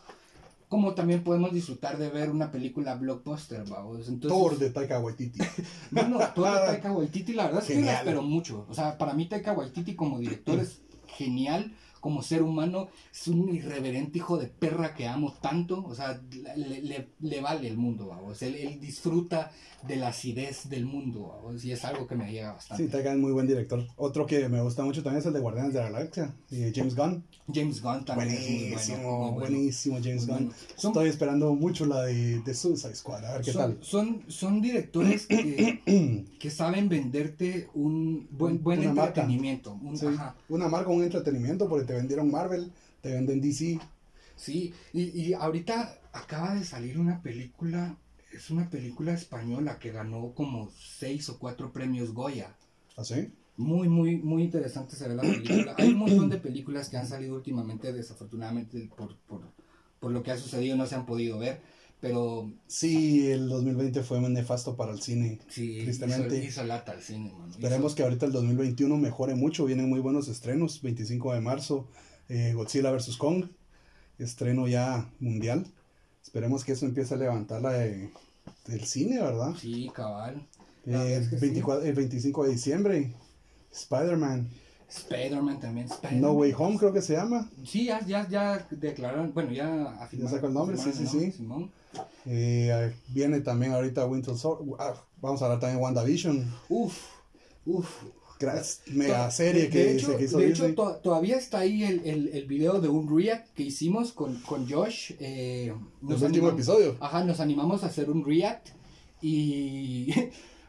[0.67, 4.09] como también podemos disfrutar de ver una película blockbuster, vamos.
[4.09, 5.39] Entonces, Thor de Taika Waititi.
[5.91, 8.65] no, no, Thor de Taika Waititi, la verdad es que la espero mucho.
[8.69, 13.53] O sea, para mí Taika Waititi como director es genial, como ser humano, es un
[13.55, 15.81] irreverente hijo de perra que amo tanto.
[15.85, 16.21] O sea,
[16.57, 18.41] le, le- le vale el mundo, vamos.
[18.41, 19.51] Él, él disfruta
[19.87, 21.63] de la acidez del mundo, vamos.
[21.63, 22.83] Y es algo que me llega bastante.
[22.91, 23.87] Sí, es muy buen director.
[23.95, 26.95] Otro que me gusta mucho también es el de Guardianes de la Galaxia, eh, James
[26.95, 27.23] Gunn.
[27.53, 29.09] James Gunn también Buenísimo, es muy bueno.
[29.11, 29.39] muy bueno.
[29.39, 30.45] buenísimo James Muy Gunn.
[30.47, 30.53] bueno.
[30.75, 33.83] Son- Estoy esperando mucho la de, de Suicide Squad, a ver qué son, tal.
[33.83, 39.77] Son, son directores que, que saben venderte un buen, buen Una entretenimiento.
[39.81, 40.35] un- Sí, ajá.
[40.49, 42.71] Una marca, un entretenimiento, porque te vendieron Marvel,
[43.01, 43.77] te venden DC.
[44.37, 47.97] Sí, y, y ahorita acaba de salir una película,
[48.31, 52.55] es una película española que ganó como seis o cuatro premios Goya.
[52.95, 53.33] ¿Así?
[53.57, 55.75] Muy, muy, muy interesante se ve la película.
[55.77, 59.41] Hay un montón de películas que han salido últimamente, desafortunadamente por, por,
[59.99, 61.61] por lo que ha sucedido no se han podido ver,
[62.01, 65.39] pero Sí, el 2020 fue muy nefasto para el cine.
[65.47, 66.43] sí, hizo, Tristemente.
[66.43, 67.47] hizo lata al cine, mano.
[67.47, 69.63] Hizo- Esperemos que ahorita el 2021 mejore mucho.
[69.65, 70.81] Vienen muy buenos estrenos.
[70.81, 71.87] 25 de marzo,
[72.27, 73.15] eh, Godzilla vs.
[73.17, 73.45] Kong.
[74.19, 75.65] Estreno ya mundial.
[76.23, 78.09] Esperemos que eso empiece a levantar la de-
[78.67, 79.53] del cine, ¿verdad?
[79.59, 80.47] Sí, cabal.
[80.85, 81.41] Eh, La verdad es que sí.
[81.41, 83.13] 24 el 25 de diciembre,
[83.71, 84.49] Spider-Man.
[84.95, 85.85] Spider-Man también.
[85.87, 86.21] Spider-Man.
[86.21, 87.49] No Way Home creo que se llama.
[87.65, 90.33] Sí, ya, ya, ya declararon, bueno, ya afirmaron.
[90.35, 91.33] sacó el nombre, sí, sí, sí.
[92.25, 94.75] Eh, viene también ahorita Winter Soldier.
[94.79, 96.53] ah, vamos a hablar también de WandaVision.
[96.69, 96.97] Uf,
[97.65, 97.87] uf.
[98.39, 100.75] Gran mega serie De- que, de hecho, se hizo de hecho, Disney.
[100.75, 104.67] to- todavía está ahí el, el, el video de un react que hicimos con, con
[104.67, 105.11] Josh.
[105.19, 105.67] eh,
[106.01, 106.97] El nos último episodio.
[106.99, 108.69] Ajá, nos animamos a hacer un react
[109.21, 110.11] y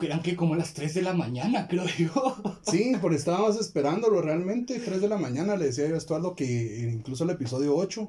[0.00, 2.36] eran que como las 3 de la mañana, creo yo.
[2.70, 4.78] Sí, porque estábamos esperándolo realmente.
[4.78, 8.08] 3 de la mañana le decía yo a Estuardo que incluso el episodio 8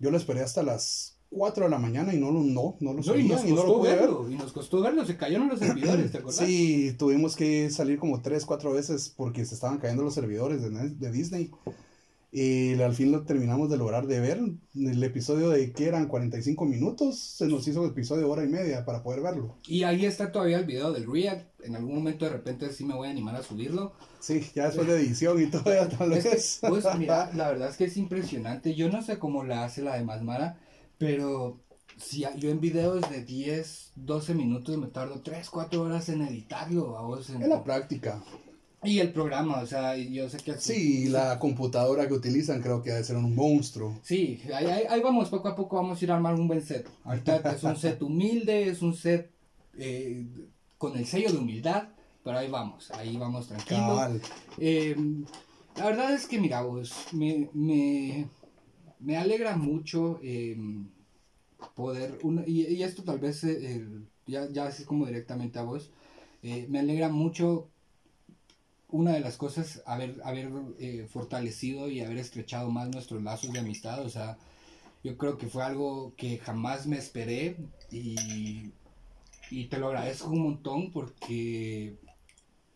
[0.00, 2.94] yo lo esperé hasta las 4 de la mañana y no lo, no, no lo
[2.94, 4.00] No, y subía nos y no lo costó pude ver.
[4.00, 6.46] verlo, y nos costó verlo, se cayeron los servidores, ¿te acuerdas?
[6.46, 10.70] Sí, tuvimos que salir como 3, 4 veces porque se estaban cayendo los servidores de,
[10.70, 11.50] de Disney.
[12.30, 14.38] Y al fin lo terminamos de lograr de ver.
[14.74, 18.48] El episodio de que eran 45 minutos, se nos hizo el episodio de hora y
[18.48, 19.56] media para poder verlo.
[19.66, 21.48] Y ahí está todavía el video del react.
[21.64, 23.94] En algún momento de repente sí me voy a animar a subirlo.
[24.20, 26.58] Sí, ya después de edición y todo, ya tal Es que, vez.
[26.68, 28.74] pues mira, la verdad es que es impresionante.
[28.74, 30.60] Yo no sé cómo la hace la de Masmara,
[30.98, 31.60] pero
[31.96, 36.98] si yo en videos de 10, 12 minutos me tardo 3, 4 horas en editarlo.
[36.98, 38.22] a vos, en- Es la práctica.
[38.84, 42.82] Y el programa, o sea, yo sé que así- Sí, la computadora que utilizan creo
[42.82, 43.98] que debe ser un monstruo.
[44.02, 46.62] Sí, ahí, ahí- ahí vamos, poco a poco vamos a ir a armar un buen
[46.62, 46.88] set.
[47.04, 49.30] Ahorita es un set humilde, es un set
[49.76, 50.26] eh,
[50.76, 51.88] con el sello de humildad,
[52.24, 53.78] pero ahí vamos, ahí vamos tranquilo.
[53.80, 54.20] Cabal.
[54.58, 54.96] Eh,
[55.76, 58.26] la verdad es que, mira, vos, me, me,
[59.00, 60.56] me alegra mucho eh,
[61.74, 63.86] poder, una- y, y esto tal vez, eh,
[64.26, 65.90] ya, ya así como directamente a vos,
[66.42, 67.68] eh, me alegra mucho
[68.88, 73.60] una de las cosas, haber, haber eh, fortalecido y haber estrechado más nuestros lazos de
[73.60, 74.38] amistad, o sea,
[75.04, 77.56] yo creo que fue algo que jamás me esperé
[77.90, 78.72] y,
[79.50, 81.96] y te lo agradezco un montón porque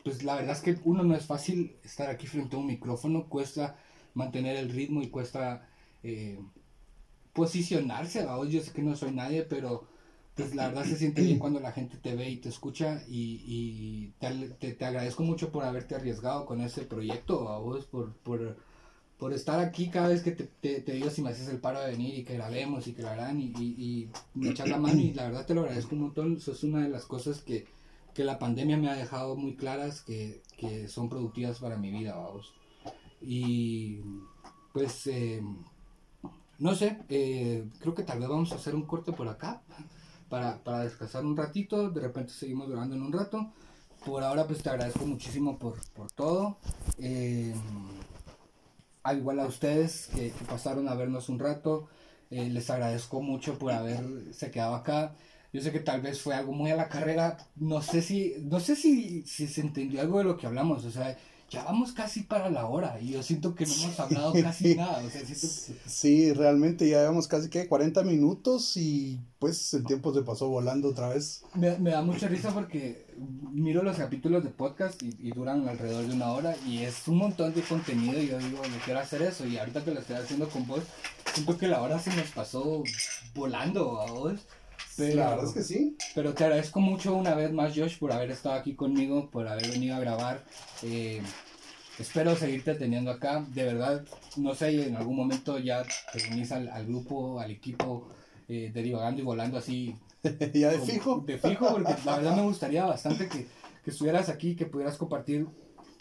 [0.04, 3.28] pues la verdad es que uno no es fácil estar aquí frente a un micrófono,
[3.28, 3.76] cuesta
[4.14, 5.68] mantener el ritmo y cuesta
[6.02, 6.38] eh,
[7.32, 8.44] posicionarse, ¿va?
[8.46, 9.86] yo sé que no soy nadie, pero
[10.34, 13.42] pues la verdad se siente bien cuando la gente te ve y te escucha y,
[13.46, 18.14] y te, te- te agradezco mucho por haberte arriesgado con este proyecto, a vos, por,
[18.14, 18.56] por,
[19.18, 21.90] por estar aquí cada vez que te, te, digo si me haces el paro de
[21.92, 25.00] venir y que grabemos y que la harán y, y, y me echar la mano
[25.00, 27.66] y la verdad te lo agradezco un montón, eso es una de las cosas que,
[28.14, 32.16] que la pandemia me ha dejado muy claras que, que son productivas para mi vida,
[32.16, 32.54] vamos.
[33.22, 34.00] Y
[34.72, 35.42] pues, eh,
[36.58, 39.62] no sé, eh, creo que tal vez vamos a hacer un corte por acá
[40.32, 43.52] para, para descansar un ratito, de repente seguimos grabando en un rato.
[44.02, 46.56] Por ahora pues te agradezco muchísimo por, por todo.
[46.96, 47.54] Eh,
[49.02, 51.86] al igual a ustedes que, que pasaron a vernos un rato,
[52.30, 55.14] eh, les agradezco mucho por haberse quedado acá.
[55.52, 58.58] Yo sé que tal vez fue algo muy a la carrera, no sé si, no
[58.58, 61.14] sé si, si se entendió algo de lo que hablamos, o sea,
[61.52, 65.02] ya vamos casi para la hora y yo siento que no hemos hablado casi nada,
[65.04, 69.84] o sea, siento que- Sí, realmente ya llevamos casi que 40 minutos y pues el
[69.84, 71.42] tiempo se pasó volando otra vez.
[71.54, 73.06] Me, me da mucha risa porque
[73.52, 77.18] miro los capítulos de podcast y, y duran alrededor de una hora y es un
[77.18, 80.16] montón de contenido y yo digo, yo quiero hacer eso y ahorita que lo estoy
[80.16, 80.80] haciendo con vos,
[81.34, 82.82] siento que la hora se nos pasó
[83.34, 84.40] volando a vos.
[84.96, 85.96] Pero, la verdad es que sí.
[86.14, 89.70] Pero te agradezco mucho una vez más, Josh, por haber estado aquí conmigo, por haber
[89.70, 90.44] venido a grabar.
[90.82, 91.22] Eh,
[91.98, 93.44] espero seguirte teniendo acá.
[93.48, 94.04] De verdad,
[94.36, 95.82] no sé, en algún momento ya
[96.12, 98.08] te unís al, al grupo, al equipo
[98.48, 99.96] eh, de divagando y volando así.
[100.54, 101.22] ya de fijo.
[101.26, 103.46] De fijo, porque la verdad me gustaría bastante que,
[103.84, 105.46] que estuvieras aquí, que pudieras compartir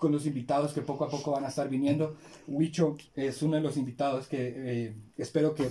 [0.01, 2.17] con los invitados que poco a poco van a estar viniendo.
[2.47, 5.69] Huicho es uno de los invitados que eh, espero que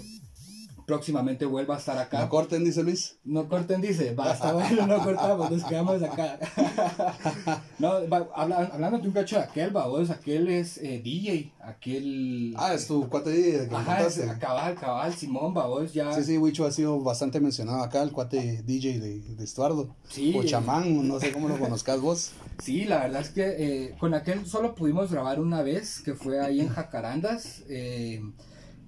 [0.90, 2.18] próximamente vuelva a estar acá.
[2.20, 3.16] No corten, dice Luis.
[3.22, 4.12] No corten, dice.
[4.12, 6.36] Basta, bueno, no cortamos, nos quedamos acá.
[7.78, 12.54] no, va, habla- hablando de un cacho de aquel, babos, aquel es eh, DJ, aquel...
[12.56, 16.12] Ah, es tu cuate que me Ajá, es, cabal, cabal, Simón, babos, ya...
[16.12, 19.94] Sí, sí, Wicho ha sido bastante mencionado acá, el cuate DJ de, de Estuardo.
[20.08, 22.32] Sí, o chamán, no sé cómo lo conozcas vos.
[22.60, 26.40] Sí, la verdad es que eh, con aquel solo pudimos grabar una vez, que fue
[26.44, 28.20] ahí en Jacarandas, eh,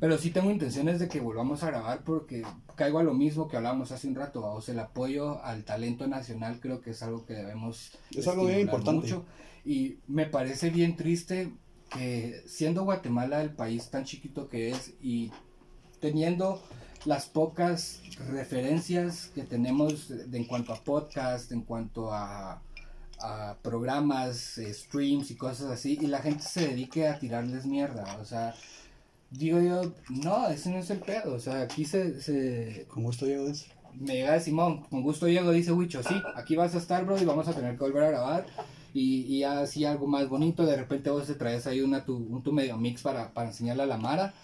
[0.02, 2.42] pero sí tengo intenciones de que volvamos a grabar porque
[2.74, 6.08] caigo a lo mismo que hablábamos hace un rato, o sea, el apoyo al talento
[6.08, 9.14] nacional creo que es algo que debemos Es algo bien importante.
[9.64, 11.52] y me parece bien triste
[11.88, 15.30] que siendo Guatemala el país tan chiquito que es y
[16.00, 16.60] teniendo
[17.04, 22.60] las pocas referencias que tenemos de, de en cuanto a podcast, en cuanto a,
[23.20, 28.18] a programas, eh, streams y cosas así, y la gente se dedique a tirarles mierda.
[28.20, 28.54] O sea,
[29.32, 31.34] digo yo, no, ese no es el pedo.
[31.34, 33.48] O sea, aquí se, se Con gusto llego
[33.94, 37.20] me llega de Simón, con gusto llego, dice Huicho, sí, aquí vas a estar, bro,
[37.20, 38.46] y vamos a tener que volver a grabar.
[38.94, 42.42] Y, y así algo más bonito, de repente vos te traes ahí una tu, un
[42.42, 44.34] tu medio mix para, para enseñarle a la Mara.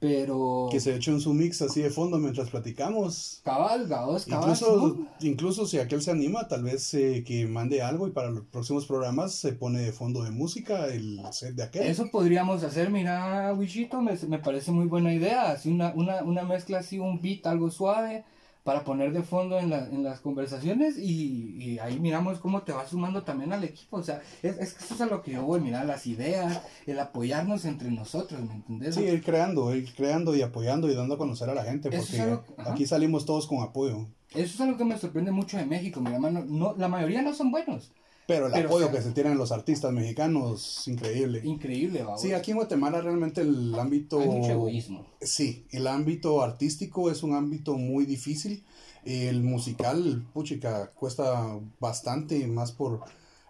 [0.00, 0.68] Pero...
[0.70, 3.40] Que se eche un mix así de fondo mientras platicamos.
[3.44, 4.50] Cabal, gaos, cabal.
[4.50, 8.44] Incluso, incluso si aquel se anima, tal vez eh, que mande algo y para los
[8.46, 11.82] próximos programas se pone de fondo de música el set de aquel.
[11.82, 15.50] Eso podríamos hacer, mira, Wichito, me, me parece muy buena idea.
[15.50, 18.24] Así una, una, una mezcla así, un beat algo suave
[18.68, 22.72] para poner de fondo en, la- en las conversaciones y, y ahí miramos cómo te
[22.72, 23.96] vas sumando también al equipo.
[23.96, 26.60] O sea, es, es que eso es a lo que yo voy, mirar las ideas,
[26.86, 28.94] el apoyarnos entre nosotros, ¿me entendés?
[28.94, 31.94] Sí, ir creando, ir creando y apoyando y dando a conocer a la gente, es
[31.96, 34.06] porque algo- aquí salimos todos con apoyo.
[34.34, 36.44] Eso es algo que me sorprende mucho de México, mi hermano.
[36.46, 37.92] No, la mayoría no son buenos.
[38.28, 41.40] Pero el Pero, apoyo o sea, que se tienen los artistas mexicanos, increíble.
[41.44, 42.18] Increíble, ¿va?
[42.18, 44.20] Sí, aquí en Guatemala realmente el ámbito...
[44.20, 45.06] Hay mucho egoísmo.
[45.22, 48.62] Sí, el ámbito artístico es un ámbito muy difícil.
[49.06, 53.00] El musical, puchica, cuesta bastante, más por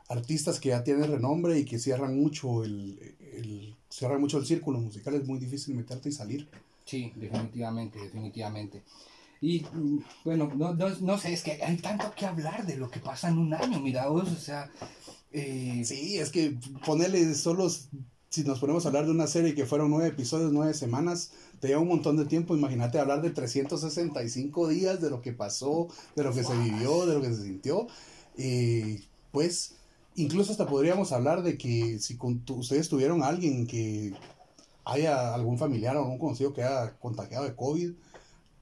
[0.09, 4.79] artistas que ya tienen renombre y que cierran mucho el, el- cierran mucho el círculo
[4.79, 5.14] musical.
[5.14, 6.47] Es muy difícil meterte y salir.
[6.85, 8.83] Sí, definitivamente, definitivamente.
[9.41, 12.91] Y mm, bueno, no, no, no sé, es que hay tanto que hablar de lo
[12.91, 14.70] que pasa en un año, mira vos, o sea,
[15.32, 17.68] eh, Sí, es que ponerle solo,
[18.30, 21.68] si nos ponemos a hablar de una serie que fueron nueve episodios, nueve semanas, te
[21.68, 22.57] lleva un montón de tiempo.
[22.57, 27.14] Imagínate hablar de 365 días, de lo que pasó, de lo que se vivió, de
[27.14, 27.86] lo que se sintió.
[28.36, 29.74] Y pues,
[30.16, 34.12] incluso hasta podríamos hablar de que si con tu- ustedes tuvieron alguien que
[34.84, 37.93] haya algún familiar o algún conocido que haya contagiado de COVID,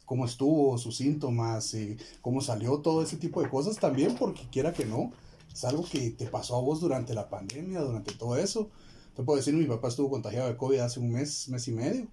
[0.06, 4.72] cómo estuvo, sus síntomas, eh, cómo salió, todo ese tipo de cosas también, porque quiera
[4.72, 5.12] que no,
[5.52, 8.70] es algo que te pasó a vos durante la pandemia, durante todo eso.
[9.14, 12.06] Te puedo decir, mi papá estuvo contagiado de COVID hace un mes, mes y medio,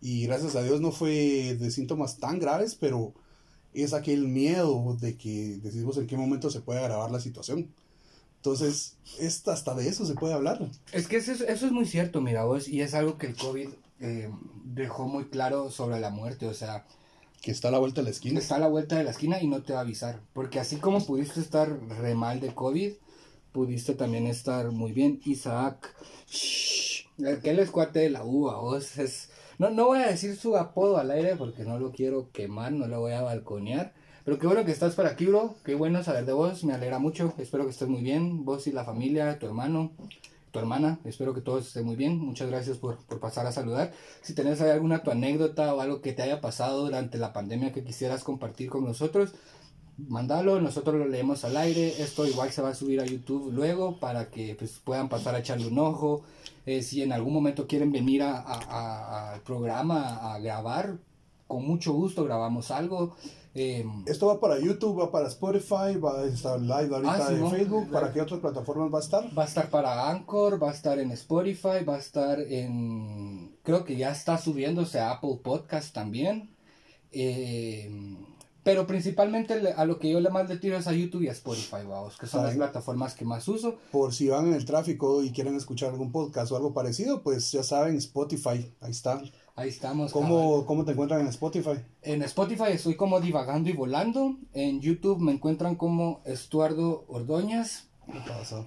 [0.00, 3.12] y gracias a Dios no fue de síntomas tan graves, pero
[3.74, 7.68] es aquel miedo de que decimos en qué momento se puede agravar la situación.
[8.36, 10.70] Entonces, es, hasta de eso se puede hablar.
[10.92, 13.36] es que eso, es- eso es muy cierto, mira vos, y es algo que el
[13.36, 13.68] COVID
[14.00, 14.30] eh,
[14.64, 16.86] dejó muy claro sobre la muerte, o sea,
[17.40, 18.38] Que está a la vuelta de la esquina.
[18.38, 20.76] está a la vuelta de la esquina y no te va a avisar, porque así
[20.76, 21.68] como pudiste estar
[22.00, 22.92] re mal de COVID,
[23.52, 25.20] pudiste también estar muy bien.
[25.24, 25.94] Isaac,
[26.28, 29.30] shh, aquel es cuate de la uva, vos es...
[29.58, 32.86] No, no voy a decir su apodo al aire porque no lo quiero quemar, no
[32.86, 33.92] lo voy a balconear.
[34.24, 35.56] Pero qué bueno que estás por aquí, bro.
[35.64, 36.62] Qué bueno saber de vos.
[36.62, 37.32] Me alegra mucho.
[37.38, 38.44] Espero que estés muy bien.
[38.44, 39.92] Vos y la familia, tu hermano,
[40.50, 40.98] tu hermana.
[41.04, 42.18] Espero que todos estén muy bien.
[42.18, 43.92] Muchas gracias por, por pasar a saludar.
[44.22, 47.84] Si tenés alguna tu anécdota o algo que te haya pasado durante la pandemia que
[47.84, 49.34] quisieras compartir con nosotros,
[49.96, 50.60] mándalo.
[50.60, 52.00] Nosotros lo leemos al aire.
[52.02, 55.40] Esto igual se va a subir a YouTube luego para que pues, puedan pasar a
[55.40, 56.22] echarle un ojo.
[56.66, 60.98] Eh, si en algún momento quieren venir a- a- a- al programa a grabar,
[61.46, 63.16] con mucho gusto grabamos algo.
[63.60, 67.34] Eh, Esto va para YouTube, va para Spotify, va a estar live ahorita Ah, sí,
[67.34, 67.50] en ¿no?
[67.50, 67.90] Facebook.
[67.90, 69.38] ¿Para qué otras plataformas va a estar?
[69.38, 73.56] Va a estar para Anchor, va a estar en Spotify, va a estar en...
[73.64, 76.54] Creo que ya está subiéndose a Apple Podcast también.
[77.10, 77.90] Eh,
[78.62, 81.32] pero principalmente a lo que yo le más le tiro es a YouTube y a
[81.32, 83.76] Spotify, vamos, que son las plataformas que más uso.
[83.90, 87.50] Por si van en el tráfico y quieren escuchar algún podcast o algo parecido, pues
[87.50, 89.22] ya saben, Spotify, ahí está.
[89.58, 90.12] Ahí estamos.
[90.12, 91.80] ¿Cómo, ¿Cómo te encuentran en Spotify?
[92.02, 94.36] En Spotify estoy como divagando y volando.
[94.52, 97.88] En YouTube me encuentran como Estuardo Ordóñez.
[98.06, 98.64] ¿Qué pasa?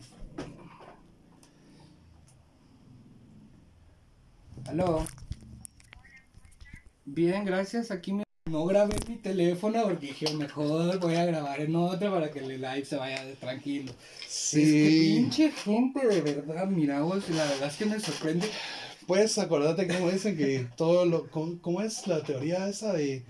[4.66, 5.06] Aló.
[7.06, 7.90] Bien, gracias.
[7.90, 8.24] Aquí me...
[8.50, 12.50] no grabé mi teléfono porque dije, mejor voy a grabar en otro para que el
[12.50, 13.94] live se vaya tranquilo.
[14.28, 14.62] Sí.
[14.62, 18.46] Es que pinche gente, de verdad, mira vos, la verdad es que me sorprende.
[19.12, 21.30] Pues acordate cómo dicen que todo lo...
[21.32, 23.26] ¿Cómo, cómo es la teoría esa de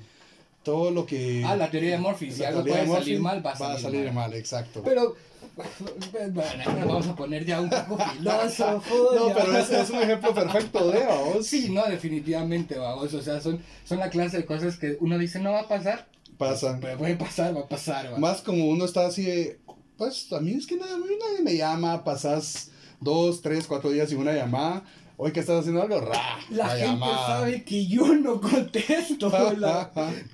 [0.61, 1.43] todo lo que...
[1.43, 2.31] Ah, la teoría de Murphy.
[2.31, 4.29] Si algo puede de salir mal, va a salir, mal.
[4.29, 4.33] mal.
[4.35, 4.83] Exacto.
[4.85, 5.15] Pero,
[6.33, 9.15] bueno, vamos a poner ya un poco filósofos.
[9.15, 9.33] no, ya.
[9.33, 11.47] pero ese es un ejemplo perfecto de vos.
[11.47, 13.11] Sí, no, definitivamente, vamos.
[13.15, 16.07] O sea, son, son la clase de cosas que uno dice no va a pasar.
[16.37, 16.79] Pasan.
[16.79, 18.13] Pero puede pasar, va a pasar.
[18.13, 18.19] va.
[18.19, 19.59] Más como uno está así de,
[19.97, 22.69] pues a mí es que a mí nadie me llama, pasas
[22.99, 24.83] dos, tres, cuatro días sin una llamada.
[25.23, 27.27] Hoy que estás haciendo algo, ra, La, gente llamada.
[27.27, 29.29] sabe que yo no contesto.
[29.55, 29.91] la-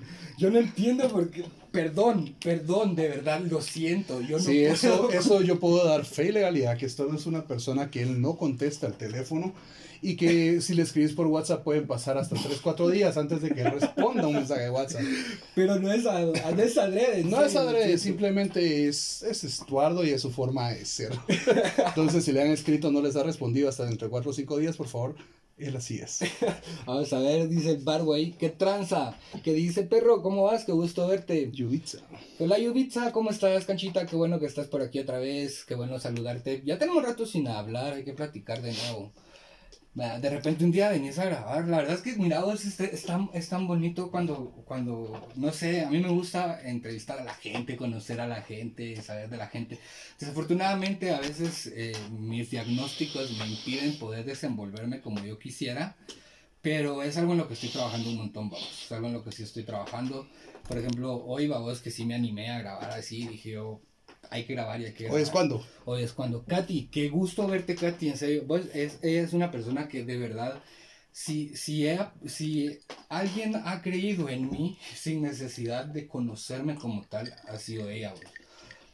[0.38, 1.44] yo no entiendo porque.
[1.70, 4.22] Perdón, perdón, de verdad, lo siento.
[4.22, 7.42] Yo no Sí, eso, eso yo puedo dar fe y legalidad, que esto es una
[7.44, 9.52] persona que él no contesta el teléfono
[10.00, 13.50] y que si le escribes por WhatsApp pueden pasar hasta 3, 4 días antes de
[13.50, 15.02] que responda un mensaje de WhatsApp.
[15.54, 17.24] Pero no es, a- no es adrede.
[17.24, 18.04] No es adrede, sí.
[18.08, 21.12] simplemente es, es Estuardo y es su forma de ser.
[21.86, 24.58] Entonces, si le han escrito no les ha respondido hasta dentro de 4 o 5
[24.58, 25.16] días, por favor,
[25.56, 26.20] él así es.
[26.86, 28.30] Vamos a ver, dice el Barway.
[28.32, 29.16] ¿Qué tranza?
[29.42, 30.64] Que dice, perro, ¿cómo vas?
[30.64, 31.50] Qué gusto verte.
[31.52, 31.98] Yubitsa.
[32.38, 34.06] Hola Yubitsa, ¿cómo estás, canchita?
[34.06, 35.64] Qué bueno que estás por aquí otra vez.
[35.64, 36.62] Qué bueno saludarte.
[36.64, 39.10] Ya tenemos rato sin hablar, hay que platicar de nuevo.
[39.98, 41.66] De repente un día venís a grabar.
[41.66, 45.52] La verdad es que, mira, vos, es, es tan, es tan bonito cuando, cuando, no
[45.52, 49.36] sé, a mí me gusta entrevistar a la gente, conocer a la gente, saber de
[49.36, 49.80] la gente.
[50.20, 55.96] Desafortunadamente, a veces eh, mis diagnósticos me impiden poder desenvolverme como yo quisiera.
[56.62, 58.84] Pero es algo en lo que estoy trabajando un montón, vamos.
[58.84, 60.28] Es algo en lo que sí estoy trabajando.
[60.68, 63.26] Por ejemplo, hoy, vamos, que sí me animé a grabar así.
[63.26, 63.80] Dije yo,
[64.30, 65.16] hay que grabar y hay que grabar.
[65.18, 65.66] Hoy es cuando.
[65.84, 66.44] Hoy es cuando.
[66.44, 68.44] Katy, qué gusto verte, Katy, en serio.
[68.46, 70.62] Vos, es, ella es una persona que de verdad,
[71.12, 77.34] si, si, ella- si alguien ha creído en mí sin necesidad de conocerme como tal,
[77.48, 78.26] ha sido ella, güey.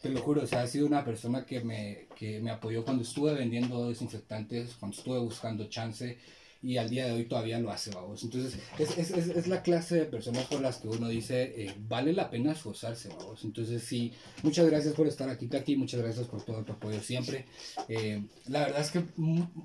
[0.02, 3.02] Te lo juro, o sea, ha sido una persona que me, que me apoyó cuando
[3.02, 6.18] estuve vendiendo desinfectantes, cuando estuve buscando chance
[6.64, 8.22] y al día de hoy todavía lo hace, vamos.
[8.24, 11.74] Entonces, es, es, es, es la clase de personas por las que uno dice, eh,
[11.88, 13.44] vale la pena esforzarse, vamos.
[13.44, 14.12] Entonces, sí,
[14.42, 17.44] muchas gracias por estar aquí, Katy, muchas gracias por todo tu apoyo siempre.
[17.88, 19.04] Eh, la verdad es que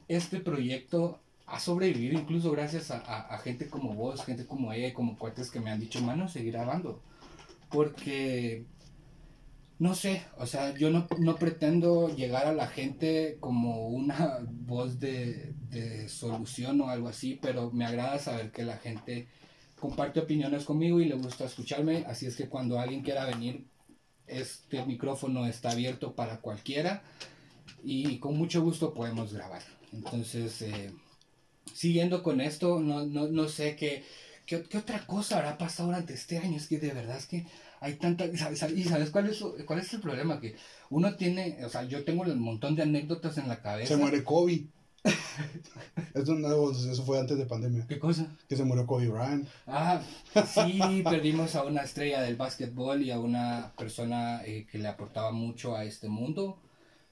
[0.09, 4.93] este proyecto ha sobrevivido incluso gracias a, a- a gente como vos, gente como ella,
[4.93, 7.01] como cuates que me han dicho, mano, seguir grabando.
[7.69, 8.65] Porque
[9.79, 14.99] no sé, o sea, yo no, no pretendo llegar a la gente como una voz
[14.99, 19.27] de, de solución o algo así, pero me agrada saber que la gente
[19.79, 23.65] comparte opiniones conmigo y le gusta escucharme, así es que cuando alguien quiera venir,
[24.27, 27.01] este micrófono está abierto para cualquiera
[27.83, 29.63] y con mucho gusto podemos grabar.
[29.93, 30.91] Entonces, eh,
[31.73, 34.03] siguiendo con esto, no, no, no sé qué,
[34.45, 37.45] qué, qué otra cosa habrá pasado durante este año, es que de verdad es que
[37.79, 38.25] hay tanta...
[38.37, 38.63] ¿sabes?
[38.75, 40.39] ¿Y sabes cuál es, cuál es el problema?
[40.39, 40.55] Que
[40.89, 43.95] uno tiene, o sea, yo tengo un montón de anécdotas en la cabeza.
[43.95, 44.65] Se muere Kobe.
[46.13, 47.85] Eso, no, eso fue antes de pandemia.
[47.87, 48.27] ¿Qué cosa?
[48.47, 49.47] Que se murió Kobe Bryant.
[49.67, 50.01] Ah,
[50.53, 55.31] sí, perdimos a una estrella del básquetbol y a una persona eh, que le aportaba
[55.31, 56.59] mucho a este mundo,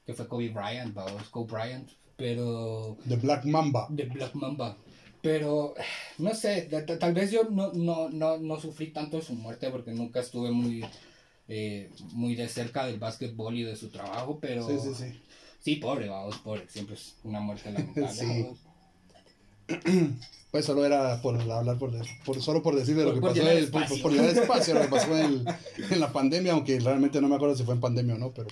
[0.05, 3.88] que fue Kobe Bryant, vamos, Kobe Bryant, pero The Black Mamba.
[3.89, 4.76] de Black Mamba.
[5.22, 5.74] Pero,
[6.18, 9.70] no sé, ta- ta- tal vez yo no, no, no, no sufrí tanto su muerte
[9.70, 10.86] porque nunca estuve muy,
[11.47, 14.68] eh, muy de cerca del básquetbol y de su trabajo, pero...
[14.68, 15.20] Sí, sí, sí.
[15.59, 18.07] Sí, pobre, vamos, pobre, siempre es una muerte lamentable.
[19.70, 19.76] Sí.
[20.49, 21.91] Pues solo era por hablar, por,
[22.24, 24.74] por- solo por decir de lo Por- que por pasó, el- por, por llenar espacio,
[24.76, 25.43] lo que pasó en,
[25.91, 28.47] en la pandemia, aunque realmente no me acuerdo si fue en pandemia o no, pero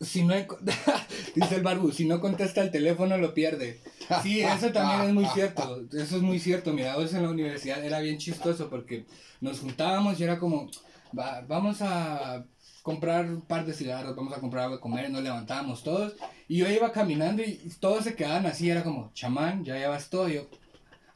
[0.00, 0.34] Si no,
[1.34, 3.80] dice el Barbu, si no contesta el teléfono lo pierde.
[4.22, 5.82] Sí, eso también es muy cierto.
[5.92, 6.72] Eso es muy cierto.
[6.72, 9.06] Mira, vos en la universidad era bien chistoso porque
[9.40, 10.70] nos juntábamos y era como,
[11.18, 12.44] "Va- vamos a
[12.82, 16.14] comprar un par de cigarros, vamos a comprar algo de comer, nos levantábamos todos.
[16.46, 20.28] Y yo iba caminando y todos se quedaban así, era como, chamán, ya llevas todo.
[20.28, 20.46] Yo,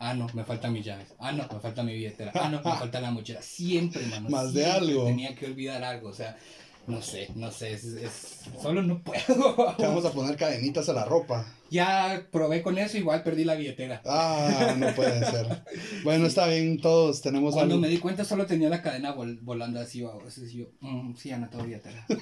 [0.01, 1.15] ah, no, me faltan mis llaves.
[1.21, 2.33] Ah, no, me falta mi billetera.
[2.35, 3.41] Ah, no, me falta la mochila.
[3.43, 4.29] Siempre, mano.
[4.29, 5.05] Más de siempre algo.
[5.07, 6.09] Tenía que olvidar algo.
[6.09, 6.37] O sea,
[6.85, 9.75] No sé, no sé, es, es- solo no puedo.
[9.79, 11.47] Te vamos a poner cadenitas a la ropa.
[11.71, 14.03] Ya probé con eso, igual perdí la billetera.
[14.05, 15.63] Ah, no puede ser.
[16.05, 17.83] Bueno, está bien, todos tenemos Cuando algo.
[17.83, 20.21] me di cuenta solo tenía la cadena vol- volando así, o
[20.53, 22.05] yo, mm, sí, ya no tengo billetera.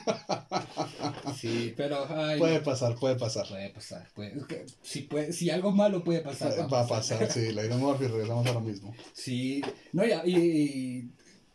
[1.36, 3.46] Sí, pero ay, Puede no, pasar, puede pasar.
[3.48, 6.52] puede pasar, puede, es que si, puede, si algo malo puede pasar.
[6.72, 8.94] Va a pasar, sí, le iremos y regresamos a lo mismo.
[9.12, 11.11] Sí, no, ya, y, y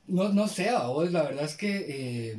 [0.08, 1.86] no, no sé, a vos, la verdad es que
[2.32, 2.38] eh,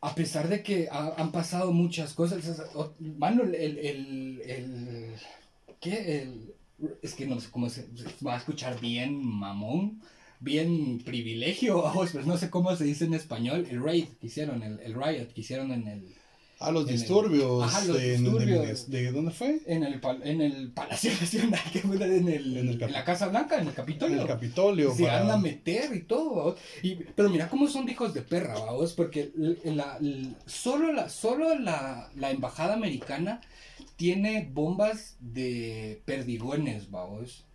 [0.00, 2.42] a pesar de que ha- han pasado muchas cosas,
[2.98, 5.12] mano, el, el, el,
[5.80, 6.22] ¿qué?
[6.22, 6.54] El,
[7.02, 7.86] es que no sé cómo se,
[8.26, 10.00] va a escuchar bien mamón,
[10.40, 14.80] bien privilegio, pero no sé cómo se dice en español, el raid que hicieron, el,
[14.80, 16.14] el riot que hicieron en el,
[16.62, 17.62] Ah, los En el- disturbios.
[17.64, 18.90] Ajá, los de, disturbios.
[18.90, 19.60] De, de- ¿Dónde fue?
[19.66, 23.02] en el, pal- en el Palacio Nacional, que fue en, el, En el en la
[23.04, 24.20] Casa Blanca, en el En Capitolio.
[24.20, 24.94] el Capitolio.
[24.94, 28.54] se para- van a meter y todo, y pero mira cómo son hijos de perra,
[28.58, 29.30] vamos, porque
[29.64, 29.98] la,
[30.46, 33.40] solo la solo la, la embajada americana
[33.96, 37.46] tiene bombas de perdigones, vamos,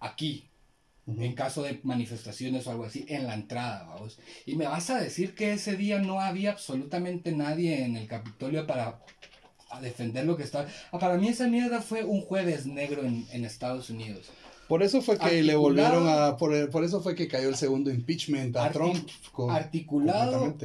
[0.00, 0.48] aquí,
[1.06, 4.18] En caso de manifestaciones o algo así, en la entrada, vamos.
[4.46, 8.66] Y me vas a decir que ese día no había absolutamente nadie en el Capitolio
[8.66, 9.00] para
[9.70, 10.66] a defender lo que estaba.
[10.92, 14.30] Ah, para mí esa mierda fue un jueves negro en, en Estados Unidos.
[14.68, 16.36] Por eso fue que le volvieron a.
[16.36, 19.08] Por, por eso fue que cayó el segundo impeachment a Artic- Trump.
[19.32, 20.56] con- articulado,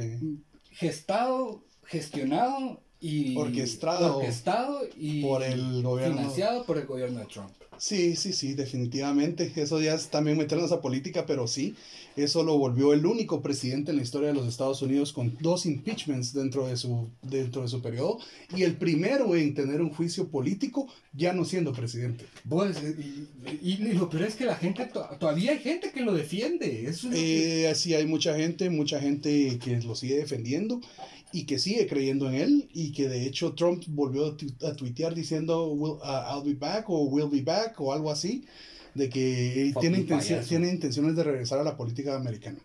[0.70, 6.16] gestado, gestionado y Orquestado orquestado y por el gobierno.
[6.18, 7.50] financiado por el gobierno de Trump.
[7.80, 9.52] Sí, sí, sí, definitivamente.
[9.54, 11.76] Eso ya es también meternos a política, pero sí,
[12.16, 15.64] eso lo volvió el único presidente en la historia de los Estados Unidos con dos
[15.64, 18.18] impeachments dentro de su, dentro de su periodo
[18.56, 22.24] y el primero en tener un juicio político ya no siendo presidente.
[22.42, 23.28] Vos, y,
[23.62, 26.80] y- y lo peor es que la gente, to- todavía hay gente que lo defiende.
[26.86, 30.80] Eso es lo que- Eh, sí, hay mucha gente, mucha gente que lo sigue defendiendo
[31.32, 34.74] y que sigue creyendo en él y que de hecho Trump volvió a, tu- a
[34.74, 38.44] tuitear diciendo "Will- uh, I'll be back o will be back o algo así
[38.94, 40.48] de que él tiene, intenci- payaso.
[40.48, 42.58] tiene intenciones de regresar a la política americana.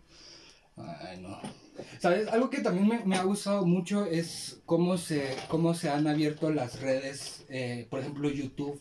[0.76, 1.38] Ay, no.
[2.00, 2.28] ¿Sabes?
[2.28, 6.50] Algo que también me, me ha gustado mucho es cómo se, cómo se han abierto
[6.50, 8.80] las redes, eh, por ejemplo, YouTube.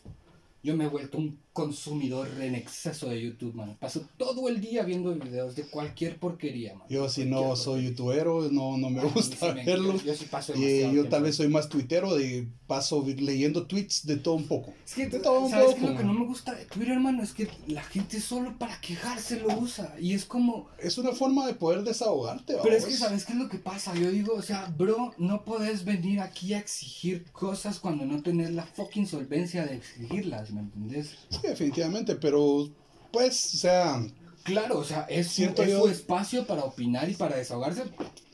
[0.64, 3.78] Yo me he vuelto un consumidor en exceso de YouTube, man.
[3.80, 6.88] Paso todo el día viendo videos de cualquier porquería, man.
[6.90, 9.94] Yo si no soy youtubero, no, no me gusta me- verlo.
[9.98, 11.10] Yo, yo sí paso Y demasiado yo tiempo.
[11.10, 14.74] tal vez soy más tuitero, de paso leyendo tweets de todo un poco.
[14.86, 15.88] Es que, de todo un ¿sabes poco.
[15.92, 19.40] Lo que no me gusta de Twitter, hermano, es que la gente solo para quejarse
[19.40, 19.96] lo usa.
[20.00, 22.56] Y es como, Es una forma de poder desahogarte.
[22.64, 23.94] Pero es que, ¿sabes qué es lo que pasa?
[23.96, 28.52] Yo digo, o sea, bro, no podés venir aquí a exigir cosas cuando no tenés
[28.52, 31.12] la fucking solvencia de exigirlas, ¿me entendés?
[31.44, 32.70] Sí, definitivamente, pero
[33.12, 34.02] pues, o sea,
[34.44, 37.84] Claro, o sea, es, es yo- su espacio para opinar y para desahogarse.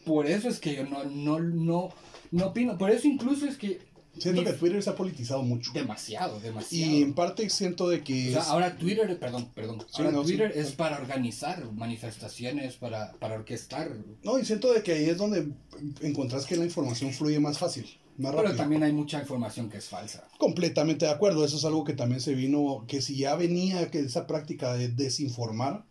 [0.06, 1.90] Por eso es que yo no, no, no,
[2.32, 2.78] no opino.
[2.78, 3.82] Por eso incluso es que...
[4.18, 5.72] siento que Twitter se ha politizado mucho.
[5.72, 6.92] Demasiado, demasiado.
[6.96, 10.12] Y en parte siento de que O sea, es- ahora Twitter, perdón, perdón, Sí, ahora
[10.12, 10.30] no, sí.
[10.38, 13.92] Twitter es para organizar manifestaciones, para, para orquestar.
[14.24, 15.52] No, y siento de que ahí es donde
[16.02, 17.86] encontrás que la información fluye más fácil,
[18.20, 18.58] más Pero rápido.
[18.58, 20.28] también hay mucha información que es falsa.
[20.38, 24.00] Completamente de acuerdo, eso es algo que también se vino, que si ya venía que
[24.00, 25.86] esa práctica de desinformar,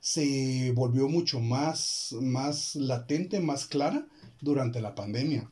[0.00, 4.06] se volvió mucho más, más latente, más clara
[4.40, 5.50] durante la pandemia.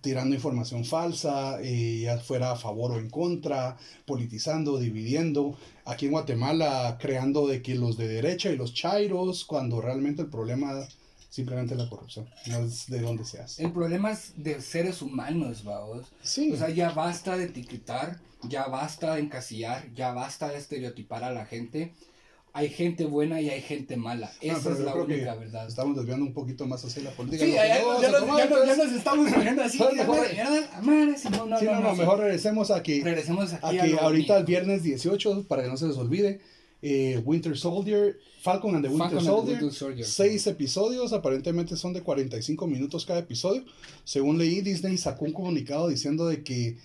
[0.00, 3.76] Tirando información falsa, eh, ya fuera a favor o en contra,
[4.06, 5.56] politizando, dividiendo.
[5.86, 10.28] Aquí en Guatemala, creando de que los de derecha y los chairos, cuando realmente el
[10.28, 10.86] problema
[11.28, 13.58] simplemente la corrupción, no es de dónde seas.
[13.58, 16.06] El problema es de seres humanos, vamos.
[16.22, 18.18] Sí, O sea, ya basta de etiquetar,
[18.48, 21.92] ya basta de encasillar, ya basta de estereotipar a la gente.
[22.54, 24.32] Hay gente buena y hay gente mala.
[24.42, 25.68] No, Esa es la única verdad.
[25.68, 27.44] Estamos desviando un poquito más hacia la política.
[27.44, 28.08] Sí, ya, ya- no nos, ya
[28.48, 29.78] nos- ya nos estamos poniendo así.
[29.78, 33.82] Ya, mejor- sí, no, no, no, no, no, mejor regresemos a que, Regresemos aquí a
[33.82, 36.40] a que lo ahorita el viernes 18, para que no se les olvide,
[36.80, 40.04] eh, Winter Soldier, Falcon and the Winter Falcon and the Soldier, Winter Soldier.
[40.04, 43.64] seis episodios, aparentemente son de 45 minutos cada episodio.
[44.04, 46.78] Según leí, Disney sacó un comunicado diciendo de que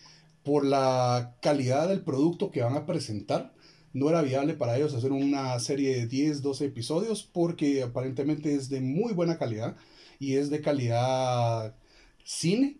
[0.43, 3.53] por la calidad del producto que van a presentar,
[3.93, 8.69] no era viable para ellos hacer una serie de 10, 12 episodios porque aparentemente es
[8.69, 9.77] de muy buena calidad
[10.19, 11.75] y es de calidad
[12.23, 12.79] cine.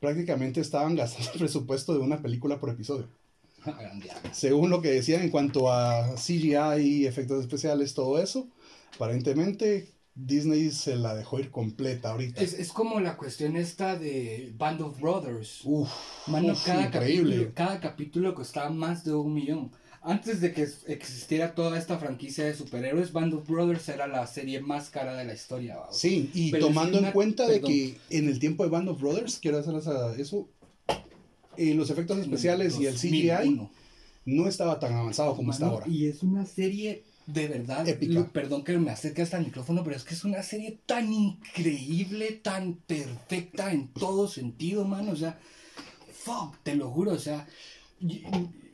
[0.00, 3.08] Prácticamente estaban gastando el presupuesto de una película por episodio.
[4.32, 8.48] Según lo que decían en cuanto a CGI, efectos especiales, todo eso,
[8.94, 12.40] aparentemente Disney se la dejó ir completa ahorita.
[12.40, 15.62] Es, es como la cuestión esta de Band of Brothers.
[15.64, 15.90] Uf,
[16.26, 17.30] Mano, uf, cada increíble.
[17.36, 19.72] capítulo, cada capítulo costaba más de un millón.
[20.02, 24.60] antes de que existiera toda esta franquicia de superhéroes, Band of Brothers era la serie
[24.60, 25.76] más cara de la historia.
[25.78, 25.88] ¿va?
[25.92, 29.38] Sí, y Pero tomando en cuenta de que en el tiempo de Band of Brothers,
[29.40, 29.74] quiero hacer
[30.18, 30.48] eso,
[31.56, 33.70] eh, los efectos especiales y el CGI 2001.
[34.26, 35.86] no estaba tan avanzado como está ahora.
[35.88, 37.88] Y es una serie de verdad.
[37.88, 38.28] Épica.
[38.32, 42.32] perdón que me acerque hasta el micrófono, pero es que es una serie tan increíble,
[42.42, 45.12] tan perfecta en todo sentido, mano.
[45.12, 45.38] O sea,
[46.12, 47.12] fuck, te lo juro.
[47.12, 47.46] O sea,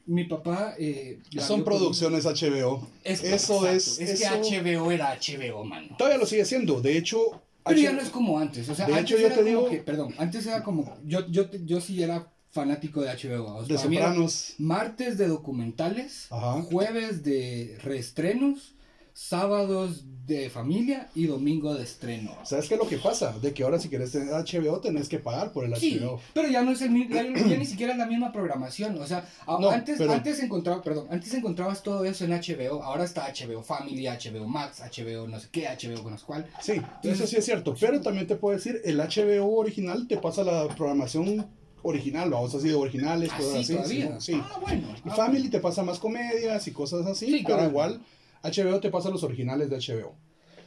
[0.07, 0.75] mi papá.
[0.79, 2.89] eh, Son con- producciones HBO.
[3.05, 3.99] Es que- eso exacto, es.
[4.01, 5.95] Es que HBO era HBO, mano.
[5.97, 6.81] Todavía lo sigue siendo.
[6.81, 8.69] De hecho, Pero ya no es como antes.
[8.69, 10.97] O sea, De antes hecho, yo era te digo- que- perdón, antes era como.
[11.05, 13.57] Yo, yo, yo sí era fanático de HBO.
[13.57, 14.55] O sea, de Sopranos.
[14.59, 16.63] martes de documentales, Ajá.
[16.63, 18.75] jueves de reestrenos,
[19.13, 22.33] sábados de familia y domingo de estreno.
[22.45, 23.37] ¿Sabes qué es lo que pasa?
[23.39, 26.21] De que ahora si quieres tener HBO tenés que pagar por el Sí, HBO.
[26.33, 28.97] pero ya no es el mismo, ya, ya ni siquiera es la misma programación.
[29.01, 32.83] O sea, No, antes, pero- antes encontraba, perdón, antes encontrabas todo eso en HBO.
[32.83, 36.47] Ahora está HBO Family, HBO Max, HBO no sé qué, HBO con los cual.
[36.63, 37.75] Sí, eso sí es cierto.
[37.79, 41.47] Pero también te puedo decir, el HBO original te pasa la programación
[41.83, 44.09] original, vamos así de originales, cosas Así así.
[44.19, 44.41] Sí.
[44.43, 44.89] Ah, bueno.
[45.05, 47.71] Y ah, Family te pasa más comedias y cosas así, Sí, pero claro.
[47.71, 48.01] igual
[48.43, 50.15] HBO te pasa los originales de HBO.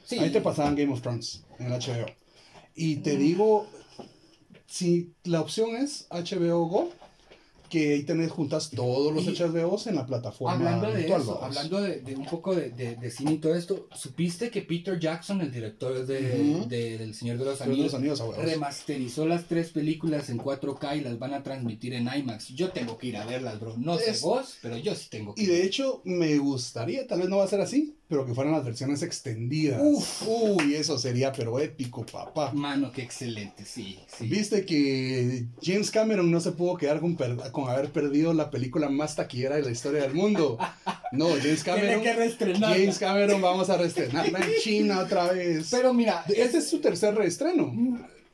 [0.05, 0.19] sí.
[0.19, 2.05] Ahí te pasaban Game of Thrones en el HBO.
[2.75, 3.67] Y te digo,
[4.65, 6.89] si la opción es HBO Go,
[7.73, 11.43] que ahí tenés juntas todos los Y- HBOs en la plataforma Hablando de virtual, eso,
[11.43, 14.99] hablando de, de un poco de, de, de cine y todo esto, ¿supiste que Peter
[14.99, 16.21] Jackson, el director de,
[16.67, 17.93] de- del Señor de los Anillos,
[18.37, 22.49] remasterizó las tres películas en 4K y las van a transmitir en IMAX?
[22.49, 23.75] Yo tengo que ir a verlas, bro.
[23.77, 25.51] No sé vos, pero yo sí tengo que Y ir.
[25.51, 28.63] de hecho, me gustaría, tal vez no va a ser así, pero que fueran las
[28.63, 29.81] versiones extendidas.
[29.83, 30.21] Uf.
[30.27, 32.51] Uy, eso sería pero épico, papá.
[32.53, 33.97] Mano, qué excelente, sí.
[34.05, 34.27] sí.
[34.27, 39.15] Viste que James Cameron no se pudo quedar con, con haber perdido la película más
[39.15, 40.59] taquillera de la historia del mundo.
[41.11, 42.01] No, James Tiene Cameron.
[42.01, 42.55] que.
[42.59, 45.67] James Cameron, vamos a reestrenarla en China otra vez.
[45.69, 47.71] Pero mira, este es su tercer reestreno.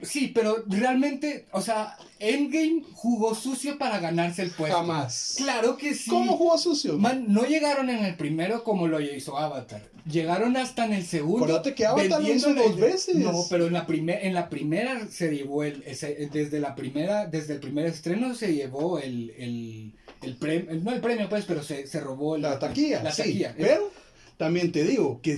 [0.01, 4.77] Sí, pero realmente, o sea, Endgame jugó sucio para ganarse el puesto.
[4.77, 5.33] Jamás.
[5.37, 6.09] Claro que sí.
[6.09, 6.97] ¿Cómo jugó sucio?
[6.97, 9.81] Man, no llegaron en el primero como lo hizo Avatar.
[10.09, 11.43] Llegaron hasta en el segundo.
[11.45, 13.15] Acordate que Avatar lo hizo dos veces.
[13.15, 15.83] No, pero en la, primer, en la primera se llevó el.
[15.85, 19.31] ese- desde la primera, desde el primer estreno se llevó el.
[19.37, 19.93] el,
[20.23, 20.73] el premio.
[20.81, 23.23] No el premio, pues, pero se, se robó el- La taquilla, La sí.
[23.23, 23.53] taquilla.
[23.57, 23.91] Pero
[24.37, 25.37] también te digo que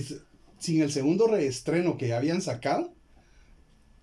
[0.58, 2.94] sin el segundo reestreno que habían sacado,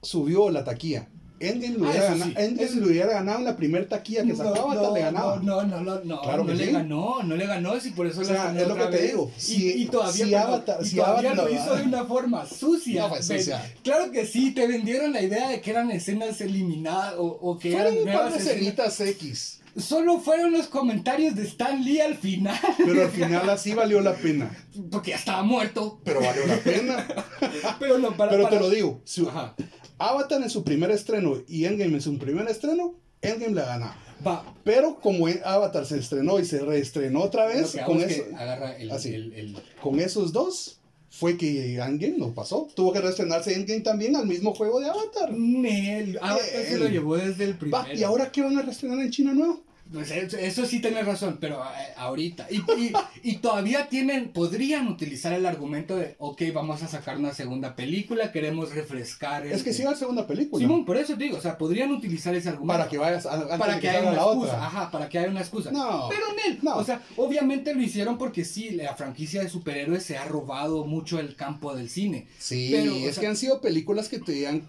[0.02, 1.08] subió la taquilla.
[1.42, 4.36] Endgame lo Ah, hubiera, eso gana- sí, lo hubiera ganado en la primera taquilla que
[4.36, 5.38] sacó Avatar, le ganaba.
[5.42, 6.72] No, no, no, no, Claro no le sí.
[6.74, 9.02] ganó, no le ganó, sí, por eso O sea, es lo que te vez.
[9.08, 12.04] digo, Y, si- y todavía, si Avatar- y si todavía Avatar- lo hizo de una
[12.04, 13.04] forma sucia.
[13.04, 13.74] No fue Ven, sucia.
[13.84, 17.72] Claro que sí, te vendieron la idea de que eran escenas eliminadas o, o que
[17.72, 18.56] Fueron eran un par nuevas de escenas.
[18.58, 23.74] escenitas X, Solo fueron los comentarios de Stan Lee al final, pero al final así
[23.74, 24.52] valió la pena.
[24.92, 26.02] porque ya estaba muerto.
[26.04, 27.08] Pero valió la pena.
[27.80, 28.32] Pero no, para.
[28.32, 29.56] Pero para- te lo digo, si Ajá.
[30.00, 33.98] Avatar en su primer estreno y Endgame en su primer estreno, Endgame la gana.
[34.26, 34.44] Va.
[34.64, 38.36] Pero como Avatar se estrenó y se reestrenó otra vez, hago con, es eso, que
[38.36, 39.14] agarra el, así.
[39.14, 40.80] el- el- con esos dos,
[41.12, 42.68] fue que Endgame no pasó.
[42.76, 45.32] Tuvo que reestrenarse Endgame también al mismo juego de Avatar.
[45.34, 46.18] Nel.
[46.22, 47.84] Avatar se lo llevó desde el primero.
[47.84, 49.62] Va, ¿Y ahora qué van a reestrenar en China nuevo?
[49.92, 52.46] Pues eso, sí tienes razón, pero eh, ahorita.
[52.52, 57.34] Y, y- y todavía tienen, podrían utilizar el argumento de, ok, vamos a sacar una
[57.34, 59.48] segunda película, queremos refrescar.
[59.48, 60.62] el- Es que sí va a ser una película.
[60.62, 62.78] Simón, por eso te digo, o sea, podrían utilizar ese argumento.
[62.78, 64.66] para que vayas a, antes para de que que haya una la excusa, otra.
[64.68, 65.72] ajá, para que haya una excusa.
[65.72, 66.08] No.
[66.10, 66.76] Pero Nel, No.
[66.78, 71.20] o sea, obviamente lo hicieron porque sí, la franquicia de superhéroes se ha robado mucho
[71.20, 72.28] el campo del cine.
[72.38, 74.62] Sí, Pero, es sea- que han sido películas que te han,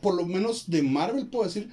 [0.00, 1.68] por lo menos de Marvel puedo decir,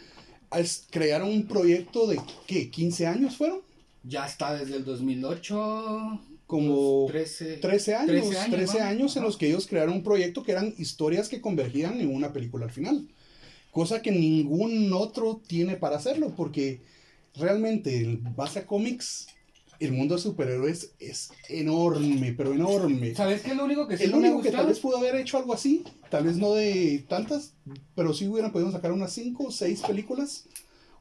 [0.90, 2.72] crearon un proyecto de, ¿qué?
[2.72, 3.62] ¿15 años fueron?
[4.04, 6.22] Ya está desde el 2008.
[6.48, 10.42] Como 13, 13 años, 13 13 años, vamos, en los que ellos crearon un proyecto
[10.42, 13.08] que eran historias que convergían en una película al final.
[13.70, 16.82] Cosa que ningún otro tiene para hacerlo, porque
[17.36, 19.28] realmente en base a cómics,
[19.80, 23.16] el mundo de superhéroes es enorme, pero enorme.
[23.16, 24.80] ¿Sabes qué es lo único que sí El no me ha único que tal vez
[24.80, 27.54] pudo haber hecho algo así, tal vez no de tantas,
[27.96, 30.46] pero sí hubieran podido sacar unas 5 o 6 películas,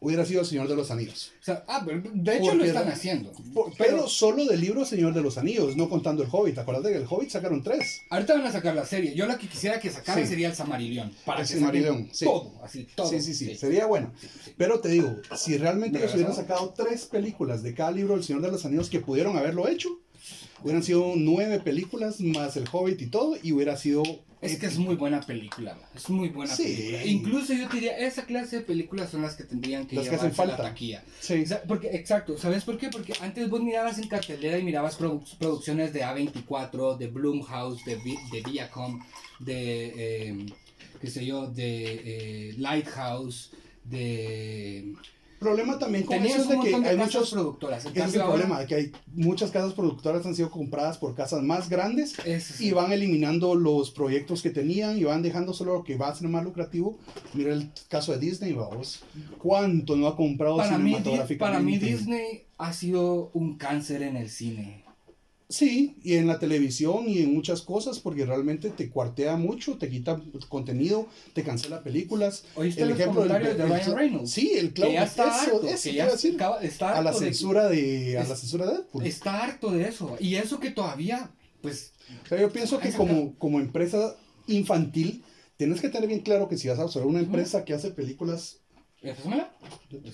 [0.00, 1.32] hubiera sido El Señor de los Anillos.
[1.40, 3.32] O sea, ah, pero de hecho lo están haciendo.
[3.54, 6.58] Por- pero, solo del libro Señor de los Anillos, no contando el Hobbit.
[6.58, 8.02] Acuérdate que el Hobbit sacaron tres.
[8.10, 9.14] Ahorita van a sacar la serie.
[9.14, 10.28] Yo la que quisiera que sacaran Sí.
[10.30, 11.10] sería el Samarillion.
[11.24, 12.24] Para El que Silmarillion, saquen sí.
[12.24, 13.08] todo, así, todo.
[13.08, 14.12] Sí, sí, sí, sería bueno.
[14.56, 18.24] Pero te digo, si realmente ¿De ellos hubieran sacado tres películas de cada libro del
[18.24, 19.88] Señor de los Anillos que pudieron haberlo hecho,
[20.62, 24.02] Hubieran sido nueve películas más El Hobbit y todo, y hubiera sido.
[24.40, 26.62] Es que es muy buena película, es muy buena Sí.
[26.62, 27.04] película.
[27.06, 30.14] Incluso yo te diría, esa clase de películas son las que tendrían que Las que
[30.42, 31.02] a la taquilla.
[31.20, 31.42] Sí.
[31.42, 32.88] O sea, porque, exacto, ¿sabes por qué?
[32.88, 37.96] Porque antes vos mirabas en cartelera y mirabas produ- producciones de A24, de Blumhouse, de,
[37.96, 39.00] Vi- de Viacom,
[39.40, 40.46] de, eh,
[41.00, 43.50] qué sé yo, de eh, Lighthouse,
[43.84, 44.94] de...
[45.38, 47.30] Problema también con eso es de que de hay muchos.
[47.30, 47.86] productoras.
[47.86, 51.42] En es el ahora, problema, que hay muchas casas productoras han sido compradas por casas
[51.42, 55.84] más grandes es- y van eliminando los proyectos que tenían y van dejando solo lo
[55.84, 56.98] que va a ser más lucrativo.
[57.34, 59.02] Mira el caso de Disney, vamos.
[59.38, 61.38] ¿Cuánto no ha comprado para, mí, cinematográficamente?
[61.38, 64.84] para mí Disney ha sido un cáncer en el cine.
[65.50, 69.88] Sí, y en la televisión y en muchas cosas, porque realmente te cuartea mucho, te
[69.88, 70.20] quita
[70.50, 72.44] contenido, te cancela películas.
[72.54, 74.30] ¿Oíste los comentarios de Ryan Reynolds?
[74.30, 76.34] Sí, el que ya está eso, harto, eso que ya decir.
[76.34, 79.06] acaba- está a la harto de- censura de, a es- la censura de Deadpool.
[79.06, 80.16] está harto de eso.
[80.20, 81.30] Y eso que todavía,
[81.62, 81.92] pues,
[82.24, 84.16] O sea, yo pienso que como, como empresa
[84.48, 85.24] infantil,
[85.56, 88.57] tienes que tener bien claro que si vas a usar una empresa que hace películas,
[89.00, 89.52] ¿Empezómela?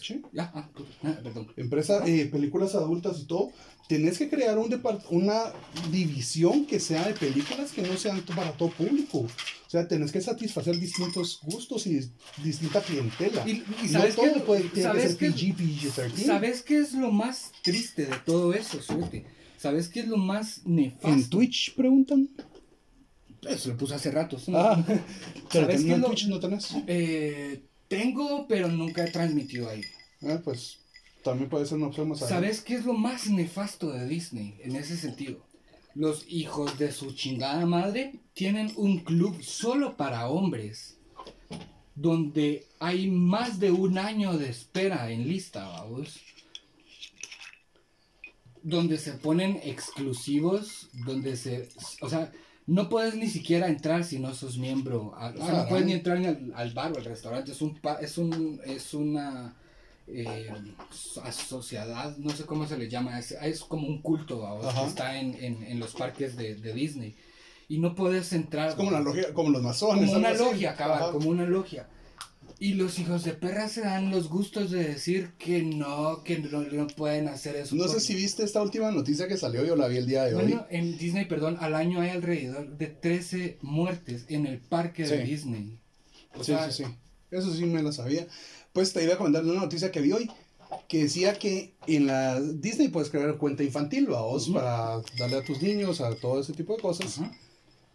[0.02, 0.20] Sí.
[0.32, 0.68] Ya, ah,
[1.04, 1.48] ah, perdón.
[1.56, 3.50] empresa, eh, películas adultas y todo,
[3.88, 5.52] tenés que crear un depart- una
[5.90, 9.20] división que sea de películas que no sean para todo público.
[9.20, 12.10] O sea, tenés que satisfacer distintos gustos y dis-
[12.42, 13.42] distinta clientela.
[13.48, 16.24] Y, y no sabes todo qué, puede, tiene que ¿sabes ser qué- PG, PG-13.
[16.26, 19.24] ¿Sabes qué es lo más triste de todo eso, suerte?
[19.56, 21.08] ¿Sabes qué es lo más nefasto?
[21.08, 22.28] ¿En Twitch preguntan?
[23.48, 24.38] Eso lo puse hace rato.
[24.38, 24.52] ¿sí?
[24.54, 24.82] Ah,
[25.52, 26.68] pero ¿Sabes qué en lo- Twitch no tenés.
[26.86, 27.62] Eh,
[27.94, 29.82] tengo, pero nunca he transmitido ahí.
[30.22, 30.78] Ah, pues
[31.22, 32.18] también puede ser una opción más.
[32.18, 35.38] ¿Sabes qué es lo más nefasto de Disney en ese sentido?
[35.94, 40.96] Los hijos de su chingada madre tienen un club solo para hombres,
[41.94, 46.20] donde hay más de un año de espera en lista, vamos.
[48.62, 51.68] Donde se ponen exclusivos, donde se...
[52.00, 52.32] O sea,
[52.66, 55.14] no puedes ni siquiera entrar si no sos miembro.
[55.16, 55.86] a- O sea, Ah, no puedes ah.
[55.86, 57.52] ni entrar ni al, al bar o al restaurante.
[57.52, 57.78] Es un...
[58.00, 58.60] Es un...
[58.64, 59.54] Es una...
[60.06, 60.50] eh,
[61.22, 64.82] a- sociedad, no sé cómo se le llama, es, es como un culto Ajá.
[64.82, 67.14] que está en, en, en los parques de, de Disney.
[67.68, 68.68] Y no puedes entrar.
[68.68, 70.06] Es como una logia, como los masones.
[70.10, 71.88] como una logia, cabal, como una logia.
[72.58, 76.62] Y los hijos de perra se dan los gustos de decir que no, que no,
[76.62, 77.74] no pueden hacer eso.
[77.74, 80.34] No sé si viste esta última noticia que salió, yo la vi el día de
[80.34, 80.42] hoy.
[80.42, 85.24] Bueno, en Disney, perdón, al año hay alrededor de 13 muertes en el parque de.
[85.24, 85.78] Disney.
[86.34, 86.90] O sí, sea, sí, sí.
[87.30, 88.26] Eso sí me la sabía.
[88.72, 90.30] Pues te iba a comentar una noticia que vi hoy
[90.88, 94.54] que decía que en la Disney puedes crear cuenta infantil, vos, Ujú.
[94.54, 97.20] para darle a tus niños, a todo ese tipo de cosas.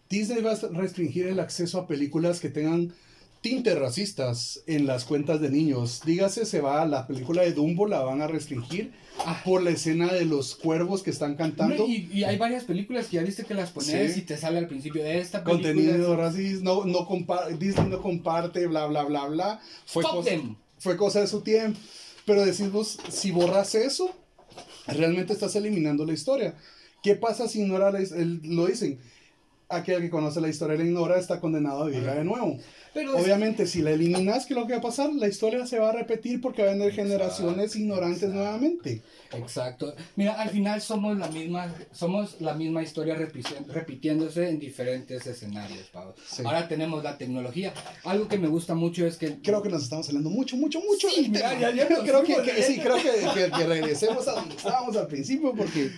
[0.08, 2.92] Disney va a restringir el acceso a películas que tengan
[3.40, 6.02] tintes racistas en las cuentas de niños.
[6.04, 8.92] Dígase, se va a la película de Dumbo, la van a restringir
[9.24, 9.40] Ah.
[9.44, 11.76] por la escena de los cuervos que están cantando.
[11.76, 14.20] No, y, y hay varias películas que ya viste que las pones Sí.
[14.20, 15.72] y te sale al principio de esta película.
[15.72, 17.06] Contenido racista, no, no
[17.58, 19.60] Disney no comparte, bla, bla, bla, bla.
[19.86, 20.56] Fue Fuck cosa, them.
[20.78, 21.78] fue cosa de su tiempo.
[22.26, 24.10] Pero decís vos, si borras eso,
[24.86, 26.54] realmente estás eliminando la historia.
[27.02, 28.98] ¿Qué pasa si ignora la his- el- lo dicen?
[29.70, 32.58] Aquel que conoce la historia y la ignora está condenado a vivirla de nuevo.
[32.92, 35.12] Pero es- Obviamente, si la eliminas, ¿qué es lo que va a pasar?
[35.14, 38.36] La historia se va a repetir porque va a venir generaciones ignorantes exacto.
[38.36, 39.02] nuevamente.
[39.32, 39.94] Exacto.
[40.16, 45.88] Mira, al final somos la misma, somos la misma historia repi- repitiéndose en diferentes escenarios,
[45.92, 46.16] Pablo.
[46.28, 46.42] Sí.
[46.44, 47.72] Ahora tenemos la tecnología.
[48.02, 51.08] Algo que me gusta mucho es que Creo que nos estamos saliendo mucho, mucho, mucho
[51.10, 53.02] Sí, mira, ya- ya creo que, sí, creo que,
[53.34, 55.92] que- que regresemos a donde estábamos al principio porque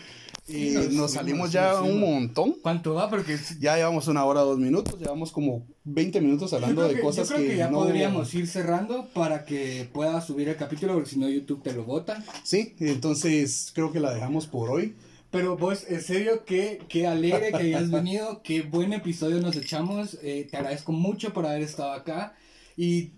[0.49, 2.57] Eh, nos nos, salimos ya nos un montón.
[2.63, 3.09] ¿Cuánto va?
[3.09, 7.29] Porque Ya llevamos una hora, dos minutos, llevamos como 20 minutos hablando de que, cosas
[7.29, 11.11] yo creo que, ya no- podríamos ir cerrando para que pueda subir el capítulo, porque
[11.11, 12.25] si no YouTube te lo bota.
[12.43, 14.95] Sí, entonces creo que la dejamos por hoy.
[15.31, 20.19] Pero vos, en serio, qué, qué alegre que hayas venido, qué buen episodio nos echamos.
[20.23, 22.35] eh, te agradezco mucho por haber estado acá
[22.77, 23.13] y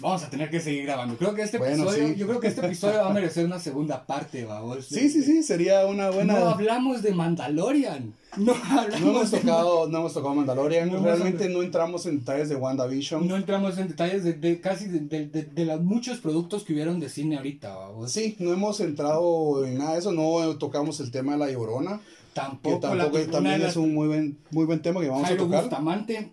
[0.00, 1.16] vamos a tener que seguir grabando.
[1.16, 2.14] Creo que este Bueno, episodio, sí.
[2.16, 4.86] yo creo que este episodio va a merecer una segunda parte, vamos.
[4.86, 6.38] Sí, sí, sí, sería una buena...
[6.38, 8.14] No hablamos de Mandalorian.
[8.38, 12.20] No hablamos No hemos de- tocado, no hemos tocado Mandalorian, No realmente no entramos en
[12.20, 13.28] detalles de WandaVision.
[13.28, 16.72] No entramos en detalles de, de casi de, de, de- de los muchos productos que
[16.72, 18.10] hubieron de cine ahorita, vamos.
[18.12, 21.98] Sí, no hemos entrado en nada de eso, no tocamos el tema de la Llorona,
[21.98, 25.42] que Tampoco, la- tampoco también es un muy buen, muy buen tema que vamos Jairo
[25.42, 25.60] a tocar.
[25.64, 26.30] Bustamante,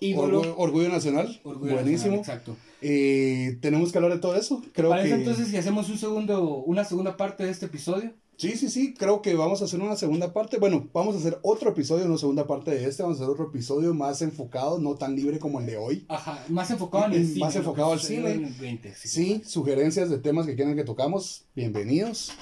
[0.00, 0.38] ídolo.
[0.40, 2.16] Orgullo, Orgullo Nacional, Orgullo buenísimo.
[2.16, 2.56] Nacional, exacto.
[2.80, 4.62] Eh, tenemos que hablar de todo eso.
[4.72, 8.12] Creo ¿Parece que entonces si hacemos un segundo, una segunda parte de este episodio?
[8.36, 8.92] sí, sí, sí.
[8.94, 10.58] Creo que vamos a hacer una segunda parte.
[10.58, 13.04] Bueno, vamos a hacer otro episodio, una segunda parte de este.
[13.04, 16.04] Vamos a hacer otro episodio más enfocado, no tan libre como el de hoy.
[16.08, 17.40] Ajá, más enfocado en el Mm, cine.
[17.40, 18.32] más enfocado al cine.
[18.32, 19.08] en el 20, sí.
[19.08, 22.32] Sí, sugerencias de temas que quieran que tocamos, bienvenidos.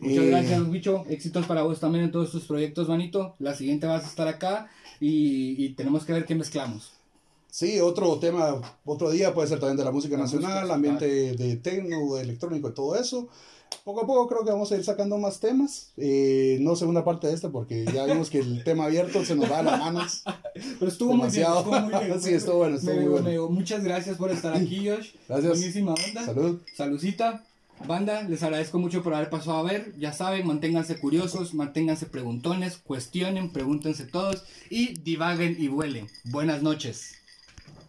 [0.00, 1.04] Muchas Eh, gracias, bicho.
[1.08, 3.36] Éxitos para vos también en todos tus proyectos, manito.
[3.38, 4.68] La siguiente vas a estar acá
[5.00, 6.92] y, y tenemos que ver qué mezclamos.
[7.50, 11.06] Sí, otro tema, otro día puede ser también de la música La nacional, música, ambiente
[11.36, 13.28] de tecno, de electrónico y todo eso.
[13.84, 15.92] Poco a poco creo que vamos a ir sacando más temas.
[15.96, 19.50] Eh, no segunda parte de este porque ya vimos que el tema abierto se nos
[19.50, 20.22] va a las manos.
[20.78, 21.64] Pero estuvo Demasiado.
[21.64, 21.84] muy bien.
[21.84, 22.20] Estuvo muy bien.
[22.22, 23.28] Sí, estuvo bueno, estuvo Me- muy bueno.
[23.48, 25.10] me- muchas gracias por estar aquí, Josh.
[25.28, 25.58] Gracias.
[25.58, 26.24] Buenísima onda.
[26.24, 26.60] Salud.
[26.76, 27.44] Salucita.
[27.86, 29.94] Banda, les agradezco mucho por haber pasado a ver.
[29.98, 36.08] Ya saben, manténganse curiosos, manténganse preguntones, cuestionen, pregúntense todos y divaguen y vuelen.
[36.24, 37.23] Buenas noches.